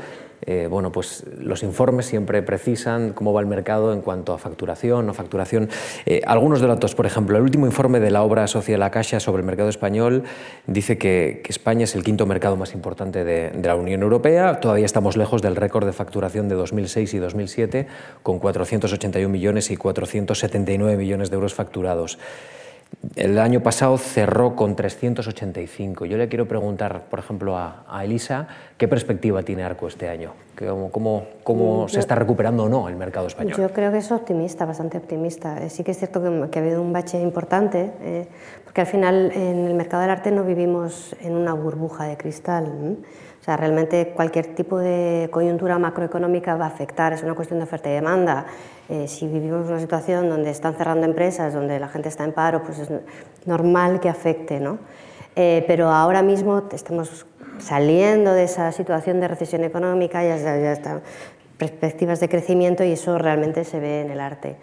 [0.47, 5.07] eh, bueno, pues los informes siempre precisan cómo va el mercado en cuanto a facturación,
[5.07, 5.69] no facturación.
[6.07, 9.41] Eh, algunos datos, por ejemplo, el último informe de la obra social La Caixa sobre
[9.41, 10.25] el mercado español
[10.67, 14.61] dice que, España es el quinto mercado más importante de, de, la Unión Europea.
[14.61, 17.87] Todavía estamos lejos del récord de facturación de 2006 y 2007,
[18.23, 22.19] con 481 millones y 479 millones de euros facturados.
[23.17, 26.05] El año pasado cerró con 385.
[26.07, 30.33] Yo le quiero preguntar, por ejemplo, a, a Elisa, ¿qué perspectiva tiene Arco este año?
[30.57, 33.57] ¿Cómo, cómo, cómo se está recuperando o no el mercado español?
[33.57, 35.63] Yo creo que es optimista, bastante optimista.
[35.63, 38.29] Eh, sí que es cierto que, que ha habido un bache importante, eh,
[38.65, 42.67] porque al final en el mercado del arte no vivimos en una burbuja de cristal.
[42.67, 42.97] ¿eh?
[43.45, 47.65] O sea, realmente cualquier tipo de coyuntura macroeconómica va a afectar, es una cuestión de
[47.65, 48.47] oferta y demanda.
[48.89, 52.63] Eh, si vivimos una situación donde están cerrando empresas, donde la gente está en paro,
[52.63, 52.89] pues es
[53.45, 54.79] normal que afecte, ¿no?
[55.37, 57.27] Eh, pero ahora mismo estamos
[57.59, 61.03] saliendo de esa situación de recesión económica, ya, ya están
[61.59, 64.57] perspectivas de crecimiento y eso realmente se ve en el arte.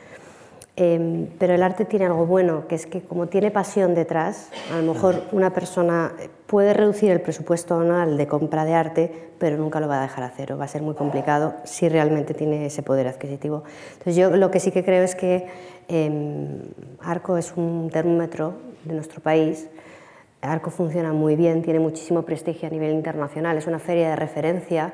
[0.75, 4.77] Em, pero el arte tiene algo bueno, que es que como tiene pasión detrás, a
[4.81, 6.13] lo mejor una persona
[6.51, 10.25] puede reducir el presupuesto anual de compra de arte, pero nunca lo va a dejar
[10.25, 10.57] a cero.
[10.57, 13.63] Va a ser muy complicado si realmente tiene ese poder adquisitivo.
[13.93, 15.47] Entonces yo lo que sí que creo es que
[15.87, 16.61] eh,
[16.99, 19.69] Arco es un termómetro de nuestro país.
[20.41, 24.93] Arco funciona muy bien, tiene muchísimo prestigio a nivel internacional, es una feria de referencia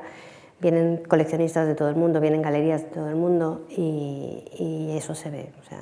[0.59, 5.13] vienen coleccionistas de todo el mundo, vienen galerías de todo el mundo y, y eso
[5.13, 5.51] se ve.
[5.59, 5.77] O sea,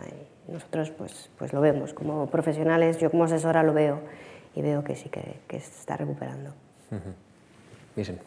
[0.49, 3.99] nosotros pues, pues lo vemos como profesionales, yo como asesora lo veo
[4.55, 6.51] y veo que sí que, que se está recuperando.
[6.91, 7.25] Uh -huh.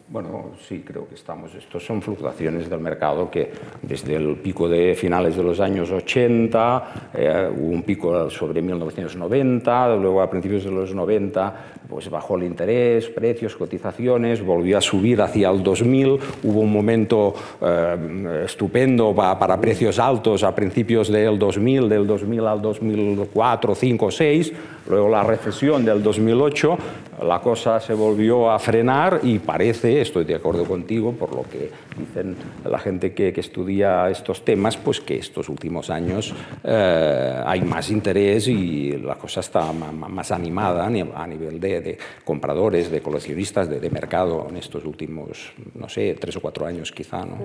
[0.07, 1.53] Bueno, sí, creo que estamos.
[1.53, 3.51] Estos son fluctuaciones del mercado que
[3.83, 9.95] desde el pico de finales de los años 80, eh, hubo un pico sobre 1990,
[9.95, 11.53] luego a principios de los 90
[11.89, 17.33] pues bajó el interés, precios, cotizaciones, volvió a subir hacia el 2000, hubo un momento
[17.61, 24.53] eh, estupendo para, precios altos a principios del 2000, del 2000 al 2004, 5, 6,
[24.87, 26.77] luego la recesión del 2008,
[27.23, 31.71] la cosa se volvió a frenar y parece, estoy de acuerdo contigo, por lo que
[31.97, 36.33] dicen la gente que, que estudia estos temas, pues que estos últimos años
[36.63, 42.89] eh, hay más interés y la cosa está más animada a nivel de, de compradores,
[42.91, 47.25] de coleccionistas, de, de, mercado en estos últimos, no sé, tres o cuatro años quizá.
[47.25, 47.37] ¿no?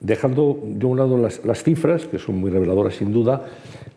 [0.00, 3.44] Dejando de un lado las, las cifras, que son muy reveladoras sin duda,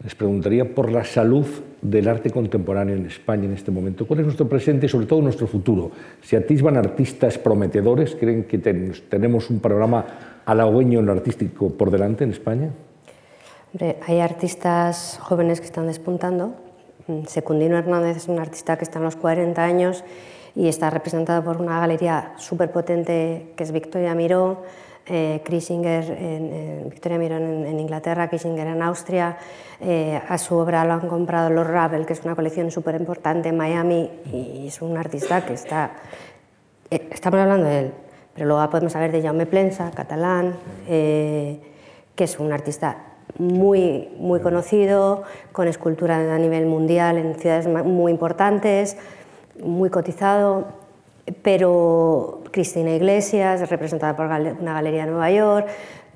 [0.03, 1.45] les preguntaría por la salud
[1.81, 4.07] del arte contemporáneo en España en este momento.
[4.07, 5.91] ¿Cuál es nuestro presente y sobre todo nuestro futuro?
[6.21, 8.15] ¿Se atisban artistas prometedores?
[8.15, 10.05] ¿Creen que ten, tenemos un programa
[10.45, 12.69] halagüeño en lo artístico por delante en España?
[13.73, 16.55] Hombre, hay artistas jóvenes que están despuntando.
[17.27, 20.03] Secundino Hernández es un artista que está en los 40 años
[20.55, 24.63] y está representado por una galería súper potente que es Victoria Miró
[25.05, 29.37] eh, en, Victoria Miró en, Inglaterra, Krisinger en Austria.
[29.81, 33.49] Eh, a su obra lo han comprado los Ravel, que es una colección súper importante
[33.49, 35.91] en Miami, y es un artista que está.
[36.89, 37.93] Eh, estamos hablando de él,
[38.33, 40.55] pero luego podemos hablar de Jaume Plensa, catalán,
[40.87, 41.59] eh,
[42.15, 48.11] que es un artista muy, muy conocido, con escultura a nivel mundial en ciudades muy
[48.11, 48.97] importantes,
[49.63, 50.67] muy cotizado,
[51.41, 55.67] pero Cristina Iglesias, representada por una galería de Nueva York,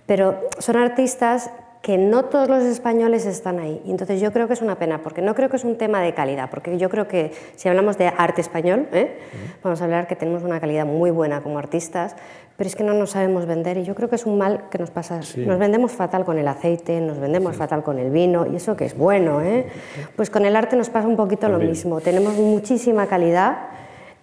[0.05, 1.51] pero son artistas
[1.81, 3.81] que no todos los españoles están ahí.
[3.85, 6.01] Y entonces yo creo que es una pena, porque no creo que es un tema
[6.01, 9.17] de calidad, porque yo creo que si hablamos de arte español, ¿eh?
[9.63, 12.17] vamos a hablar que tenemos una calidad muy buena como artistas,
[12.57, 14.79] pero es que no nos sabemos vender y yo creo que es un mal que
[14.79, 15.21] nos pasa.
[15.21, 15.45] Sí.
[15.45, 17.59] Nos vendemos fatal con el aceite, nos vendemos sí.
[17.59, 19.67] fatal con el vino, y eso que es bueno, ¿eh?
[20.15, 21.61] Pues con el arte nos pasa un poquito También.
[21.61, 22.01] lo mismo.
[22.01, 23.57] Tenemos muchísima calidad,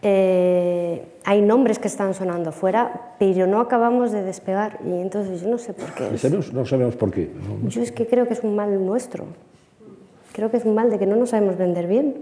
[0.03, 5.49] eh, hay nombres que están sonando fuera, pero no acabamos de despegar y entonces yo
[5.49, 6.11] no sé por qué.
[6.53, 7.31] No sabemos por qué.
[7.69, 9.27] Yo es que creo que es un mal nuestro.
[10.33, 12.17] Creo que es un mal de que no nos sabemos vender bien.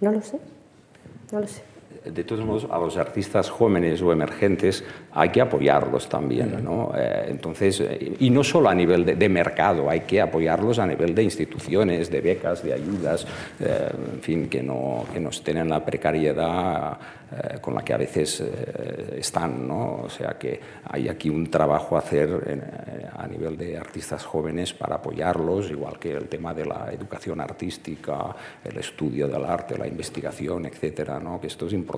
[0.00, 0.38] No lo sé.
[1.30, 1.69] No lo sé
[2.04, 4.82] de todos modos, a los artistas jóvenes o emergentes
[5.12, 6.92] hay que apoyarlos también, ¿no?
[6.96, 11.14] Eh, entonces, eh, y no solo a nivel de, mercado, hay que apoyarlos a nivel
[11.14, 13.26] de instituciones, de becas, de ayudas,
[13.60, 16.98] eh, en fin, que no, que no estén en la precariedad
[17.60, 18.42] con la que a veces
[19.16, 20.00] están, ¿no?
[20.02, 22.58] O sea que hay aquí un trabajo a hacer
[23.16, 28.34] a nivel de artistas jóvenes para apoyarlos, igual que el tema de la educación artística,
[28.64, 31.40] el estudio del arte, la investigación, etcétera, ¿no?
[31.40, 31.89] Que esto es importante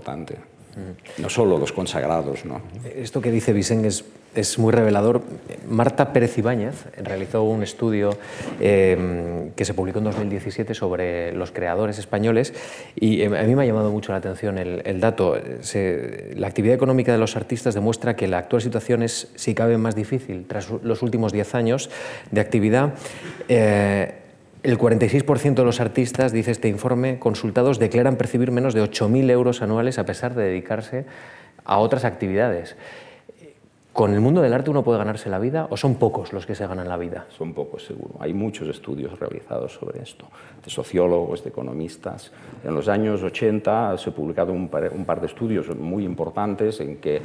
[1.19, 2.45] No solo los consagrados.
[2.45, 2.63] ¿no?
[2.97, 5.21] Esto que dice Vicente es, muy revelador.
[5.69, 8.17] Marta Pérez Ibáñez realizó un estudio
[8.59, 12.55] eh, que se publicó en 2017 sobre los creadores españoles
[12.99, 15.37] y eh, a mí me ha llamado mucho la atención el, dato.
[16.35, 19.95] la actividad económica de los artistas demuestra que la actual situación es, si cabe, más
[19.95, 21.91] difícil tras los últimos 10 años
[22.31, 22.95] de actividad.
[23.49, 24.22] Eh,
[24.63, 29.61] el 46% de los artistas, dice este informe, consultados declaran percibir menos de 8.000 euros
[29.61, 31.05] anuales a pesar de dedicarse
[31.65, 32.77] a otras actividades.
[33.93, 36.55] ¿Con el mundo del arte uno puede ganarse la vida o son pocos los que
[36.55, 37.27] se ganan la vida?
[37.37, 38.15] Son pocos, seguro.
[38.21, 40.27] Hay muchos estudios realizados sobre esto,
[40.65, 42.33] de sociólogos, de economistas.
[42.65, 47.17] En los años 80 se ha publicado un par, de estudios muy importantes en que
[47.17, 47.23] eh,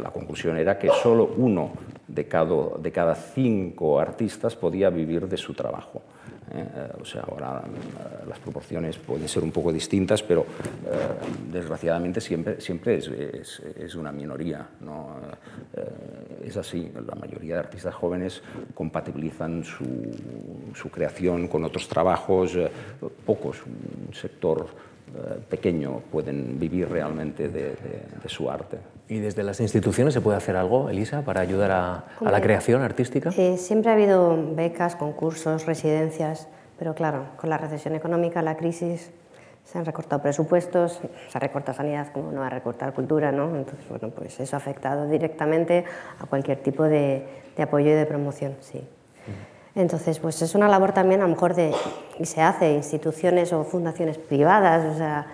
[0.00, 1.72] la conclusión era que solo uno
[2.06, 6.02] de cada cinco artistas podía vivir de su trabajo.
[6.50, 10.46] Eh, o sea, ahora eh, las proporciones pueden ser un poco distintas, pero eh,
[11.52, 14.66] desgraciadamente siempre, siempre es, es, una minoría.
[14.80, 15.16] ¿no?
[16.42, 18.42] es así, la mayoría de artistas jóvenes
[18.74, 19.84] compatibilizan su,
[20.74, 22.56] su creación con otros trabajos,
[23.26, 24.66] pocos, un sector
[25.48, 27.76] pequeño pueden vivir realmente de,
[28.26, 28.78] su arte.
[29.08, 33.30] ¿Y desde las instituciones se puede hacer algo, Elisa, para ayudar a, la creación artística?
[33.36, 36.48] Eh, siempre ha habido becas, concursos, residencias,
[36.78, 39.10] pero claro, con la recesión económica, la crisis,
[39.64, 43.54] se han recortado presupuestos, se ha recortado sanidad, como no va a recortar cultura, ¿no?
[43.54, 45.84] Entonces, bueno, pues eso ha afectado directamente
[46.18, 48.82] a cualquier tipo de, de apoyo y de promoción, sí.
[49.74, 51.72] Entonces, pues es una labor también a lo mejor de,
[52.18, 55.26] y se hace, instituciones o fundaciones privadas, o sea,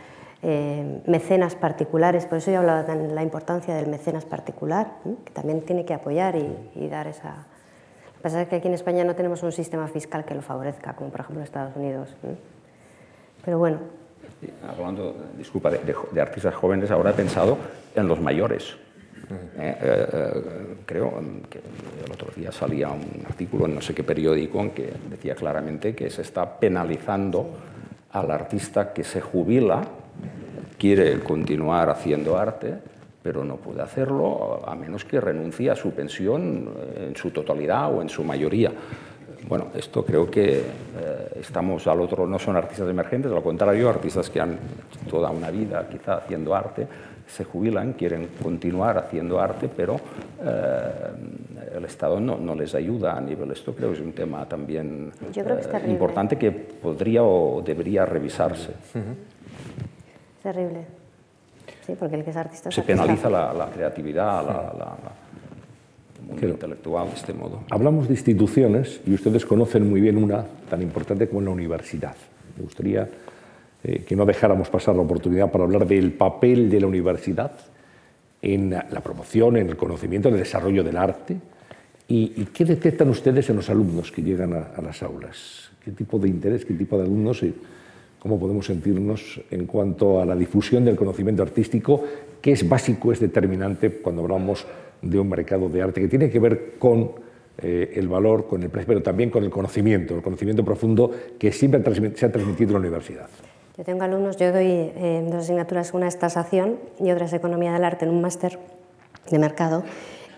[0.43, 5.32] eh, mecenas particulares, por eso yo he hablado de la importancia del mecenas particular, que
[5.32, 7.30] también tiene que apoyar y, dar esa...
[7.30, 10.43] Lo que pasa es que aquí en España no tenemos un sistema fiscal que lo
[10.43, 12.14] favorezca, como por ejemplo en Estados Unidos.
[13.45, 13.78] Pero bueno.
[14.68, 17.57] Hablando, disculpa, de artistas jóvenes, ahora he pensado
[17.95, 18.93] en los mayores eh, eh,
[20.86, 21.12] creo
[21.48, 21.58] que
[22.04, 25.94] el otro día salía un artículo en no sé qué periódico en que decía claramente
[25.94, 27.50] que se está penalizando
[28.12, 29.82] al artista que se jubila,
[30.78, 32.74] quiere continuar haciendo arte,
[33.22, 38.02] pero no puede hacerlo a menos que renuncie a su pensión en su totalidad o
[38.02, 38.70] en su mayoría.
[39.48, 40.62] Bueno, esto creo que eh,
[41.40, 44.58] estamos al otro, no son artistas emergentes, al contrario, artistas que han
[45.10, 46.86] toda una vida quizá haciendo arte,
[47.26, 49.96] se jubilan, quieren continuar haciendo arte, pero
[50.42, 53.50] eh, el Estado no, no, les ayuda a nivel.
[53.50, 58.70] Esto creo que es un tema también eh, importante que podría o debería revisarse.
[58.72, 60.84] Es terrible.
[61.86, 64.96] Sí, porque el que es artista se penaliza la, creatividad, la,
[66.26, 67.60] mundo intelectual de este modo.
[67.70, 72.14] Hablamos de instituciones y ustedes conocen muy bien una tan importante como la universidad.
[72.56, 73.08] Me gustaría
[73.85, 77.53] eh, que no dejáramos pasar la oportunidad para hablar del papel de la universidad
[78.41, 81.37] en la promoción, en el conocimiento, en el desarrollo del arte.
[82.09, 85.70] ¿Y, qué detectan ustedes en los alumnos que llegan a, las aulas?
[85.82, 87.55] ¿Qué tipo de interés, qué tipo de alumnos y
[88.18, 92.05] cómo podemos sentirnos en cuanto a la difusión del conocimiento artístico,
[92.41, 94.66] que es básico, es determinante cuando hablamos
[95.01, 97.12] de un mercado de arte que tiene que ver con
[97.59, 101.53] eh, el valor, con el precio, pero también con el conocimiento, el conocimiento profundo que
[101.53, 101.82] siempre
[102.14, 103.28] se ha transmitido en la universidad?
[103.76, 107.72] Yo tengo alumnos, yo doy eh, dos asignaturas, una es tasación y otra es economía
[107.72, 108.60] del arte en un máster
[109.28, 109.82] de mercado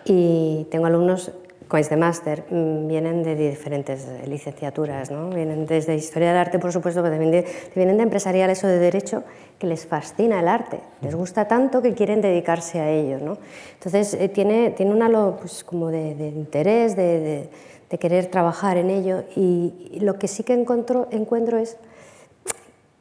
[0.06, 1.32] y tengo alumnos
[1.68, 5.28] con este máster, mm, vienen de diferentes licenciaturas, ¿no?
[5.28, 9.24] vienen desde historia del arte, por supuesto, pero también vienen de empresariales o de derecho,
[9.58, 13.18] que les fascina el arte, les gusta tanto que quieren dedicarse a ello.
[13.18, 13.36] ¿no?
[13.74, 17.48] Entonces, eh, tiene, tiene un halo pues, como de, interés, de,
[17.90, 21.78] de, querer trabajar en ello y, lo que sí que encuentro, encuentro es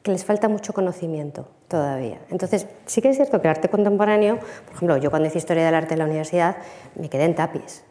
[0.05, 2.19] que les falta mucho conocimiento todavía.
[2.29, 5.65] Entonces, sí que es cierto que el arte contemporáneo, por ejemplo, yo cuando hice historia
[5.65, 6.57] del arte en la universidad,
[6.93, 7.83] me quedé en tapiz.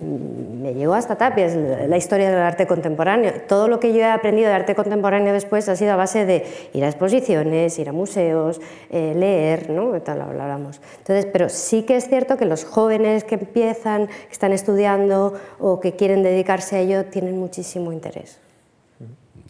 [0.00, 3.34] me llegó hasta Tapias la historia del arte contemporáneo.
[3.46, 6.44] Todo lo que yo he aprendido de arte contemporáneo después ha sido a base de
[6.72, 9.92] ir a exposiciones, ir a museos, eh, leer, ¿no?
[10.02, 10.80] Tal hablábamos.
[10.98, 15.78] Entonces, pero sí que es cierto que los jóvenes que empiezan, que están estudiando o
[15.78, 18.40] que quieren dedicarse a ello tienen muchísimo interés.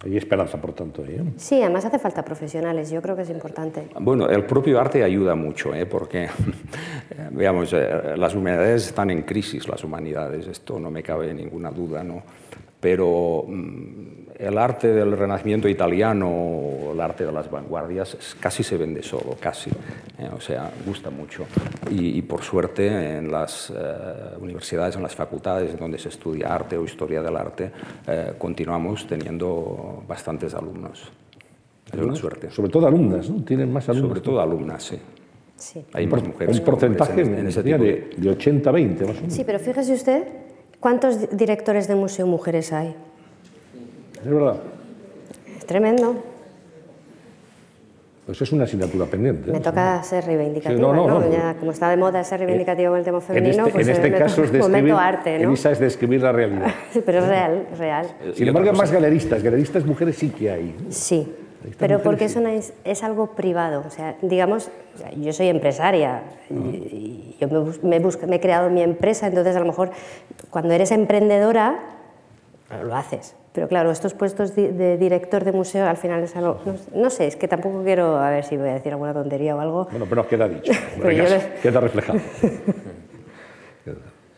[0.05, 1.05] Hay esperanza, por tanto.
[1.05, 1.21] ¿eh?
[1.37, 3.89] Sí, además hace falta profesionales, yo creo que es importante.
[4.01, 5.87] Bueno, el propio arte ayuda mucho, ¿eh?
[5.87, 6.29] porque,
[7.33, 12.05] veamos, eh, las humanidades están en crisis, las humanidades, esto no me cabe ninguna duda,
[12.05, 12.23] ¿no?
[12.81, 18.77] Pero mm, el arte del Renacimiento italiano o el arte de las vanguardias casi se
[18.77, 19.71] vende solo, casi.
[20.19, 21.45] Eh, o sea, gusta mucho.
[21.91, 26.85] Y, por suerte en las eh, universidades, en las facultades donde se estudia arte o
[26.85, 27.73] historia del arte,
[28.07, 31.11] eh, continuamos teniendo bastantes alumnos.
[31.93, 32.51] Es una suerte.
[32.51, 33.43] Sobre todo alumnas, ¿no?
[33.43, 34.09] Tienen más alumnas.
[34.09, 34.99] Sobre todo alumnas, sí.
[35.57, 35.85] Sí.
[35.93, 36.59] Hay más mujeres.
[36.59, 39.33] Un porcentaje en, ese de, de 80-20, más o menos.
[39.35, 40.29] Sí, pero fíjese usted,
[40.81, 42.95] ¿cuántos directores de museo mujeres hay?
[44.15, 44.57] Es verdad.
[45.59, 46.17] Es tremendo.
[48.27, 49.51] Pues es una asignatura pendiente.
[49.51, 53.23] Me toca ser reivindicativa, no, Ya, como está de moda ser reivindicativo con el tema
[53.23, 55.49] femenino, en este, pues en este caso es describir, arte, ¿no?
[55.49, 56.75] Elisa es describir la realidad.
[56.93, 58.07] sí, pero es real, es real.
[58.35, 59.43] Sin embargo, hay más galeristas.
[59.43, 60.77] Galeristas mujeres sí que hay.
[60.91, 61.33] Sí,
[61.79, 63.83] pero porque es, una, es, algo privado.
[63.87, 64.71] O sea, digamos,
[65.17, 67.49] yo soy empresaria, y yo
[67.83, 69.91] me, me, me he creado mi empresa, entonces a lo mejor
[70.51, 71.79] cuando eres emprendedora
[72.85, 73.35] lo haces.
[73.53, 76.61] Pero claro, estos puestos de director de museo al final es algo...
[76.95, 79.61] No, sé, es que tampoco quiero a ver si voy a decir alguna tontería o
[79.61, 79.89] algo.
[79.91, 80.73] Bueno, pero queda dicho,
[81.63, 82.21] queda reflejado.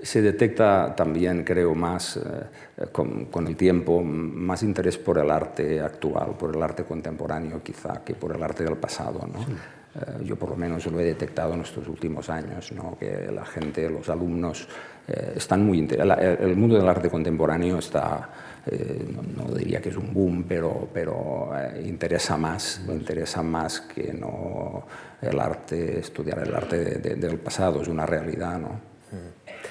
[0.02, 6.36] Se detecta también, creo, más eh, con, el tiempo, más interés por el arte actual,
[6.38, 9.26] por el arte contemporáneo quizá, que por el arte del pasado.
[9.26, 9.40] ¿no?
[9.40, 12.96] Eh, yo por lo menos lo he detectado en estos últimos años, ¿no?
[12.98, 14.68] que la gente, los alumnos,
[15.08, 16.40] eh, están muy interesados.
[16.40, 18.28] El mundo del arte contemporáneo está
[18.66, 21.50] eh, no, diría que es un boom, pero, pero
[21.82, 24.84] interesa más, interesa más que no
[25.22, 28.89] el arte, estudiar el arte del pasado, es una realidad, ¿no?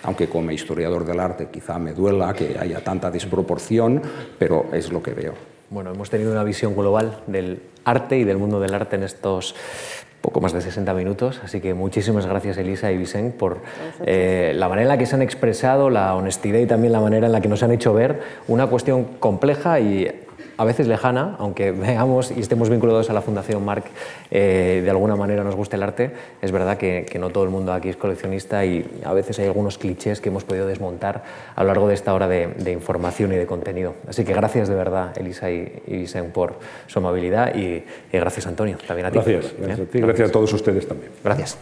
[0.03, 4.01] Aunque como historiador del arte quizá me duela que haya tanta desproporción,
[4.37, 5.33] pero es lo que veo.
[5.69, 9.55] Bueno, hemos tenido una visión global del arte y del mundo del arte en estos
[10.21, 13.59] poco más de 60 minutos, así que muchísimas gracias Elisa y Vicente por
[14.05, 17.27] eh, la manera en la que se han expresado, la honestidad y también la manera
[17.27, 20.11] en la que nos han hecho ver una cuestión compleja y
[20.59, 23.85] a veces lejana, aunque veamos y estemos vinculados a la Fundación Marc,
[24.29, 27.73] eh, de alguna manera nos guste el arte, es verdad que, no todo el mundo
[27.73, 31.23] aquí es coleccionista y a veces hay algunos clichés que hemos podido desmontar
[31.55, 33.95] a lo largo de esta hora de, información y de contenido.
[34.07, 36.55] Así que gracias de verdad, Elisa y, y por
[36.87, 39.19] su amabilidad y, gracias, Antonio, también a ti.
[39.19, 41.11] Gracias, gracias a ti, gracias a todos ustedes también.
[41.23, 41.57] Gracias.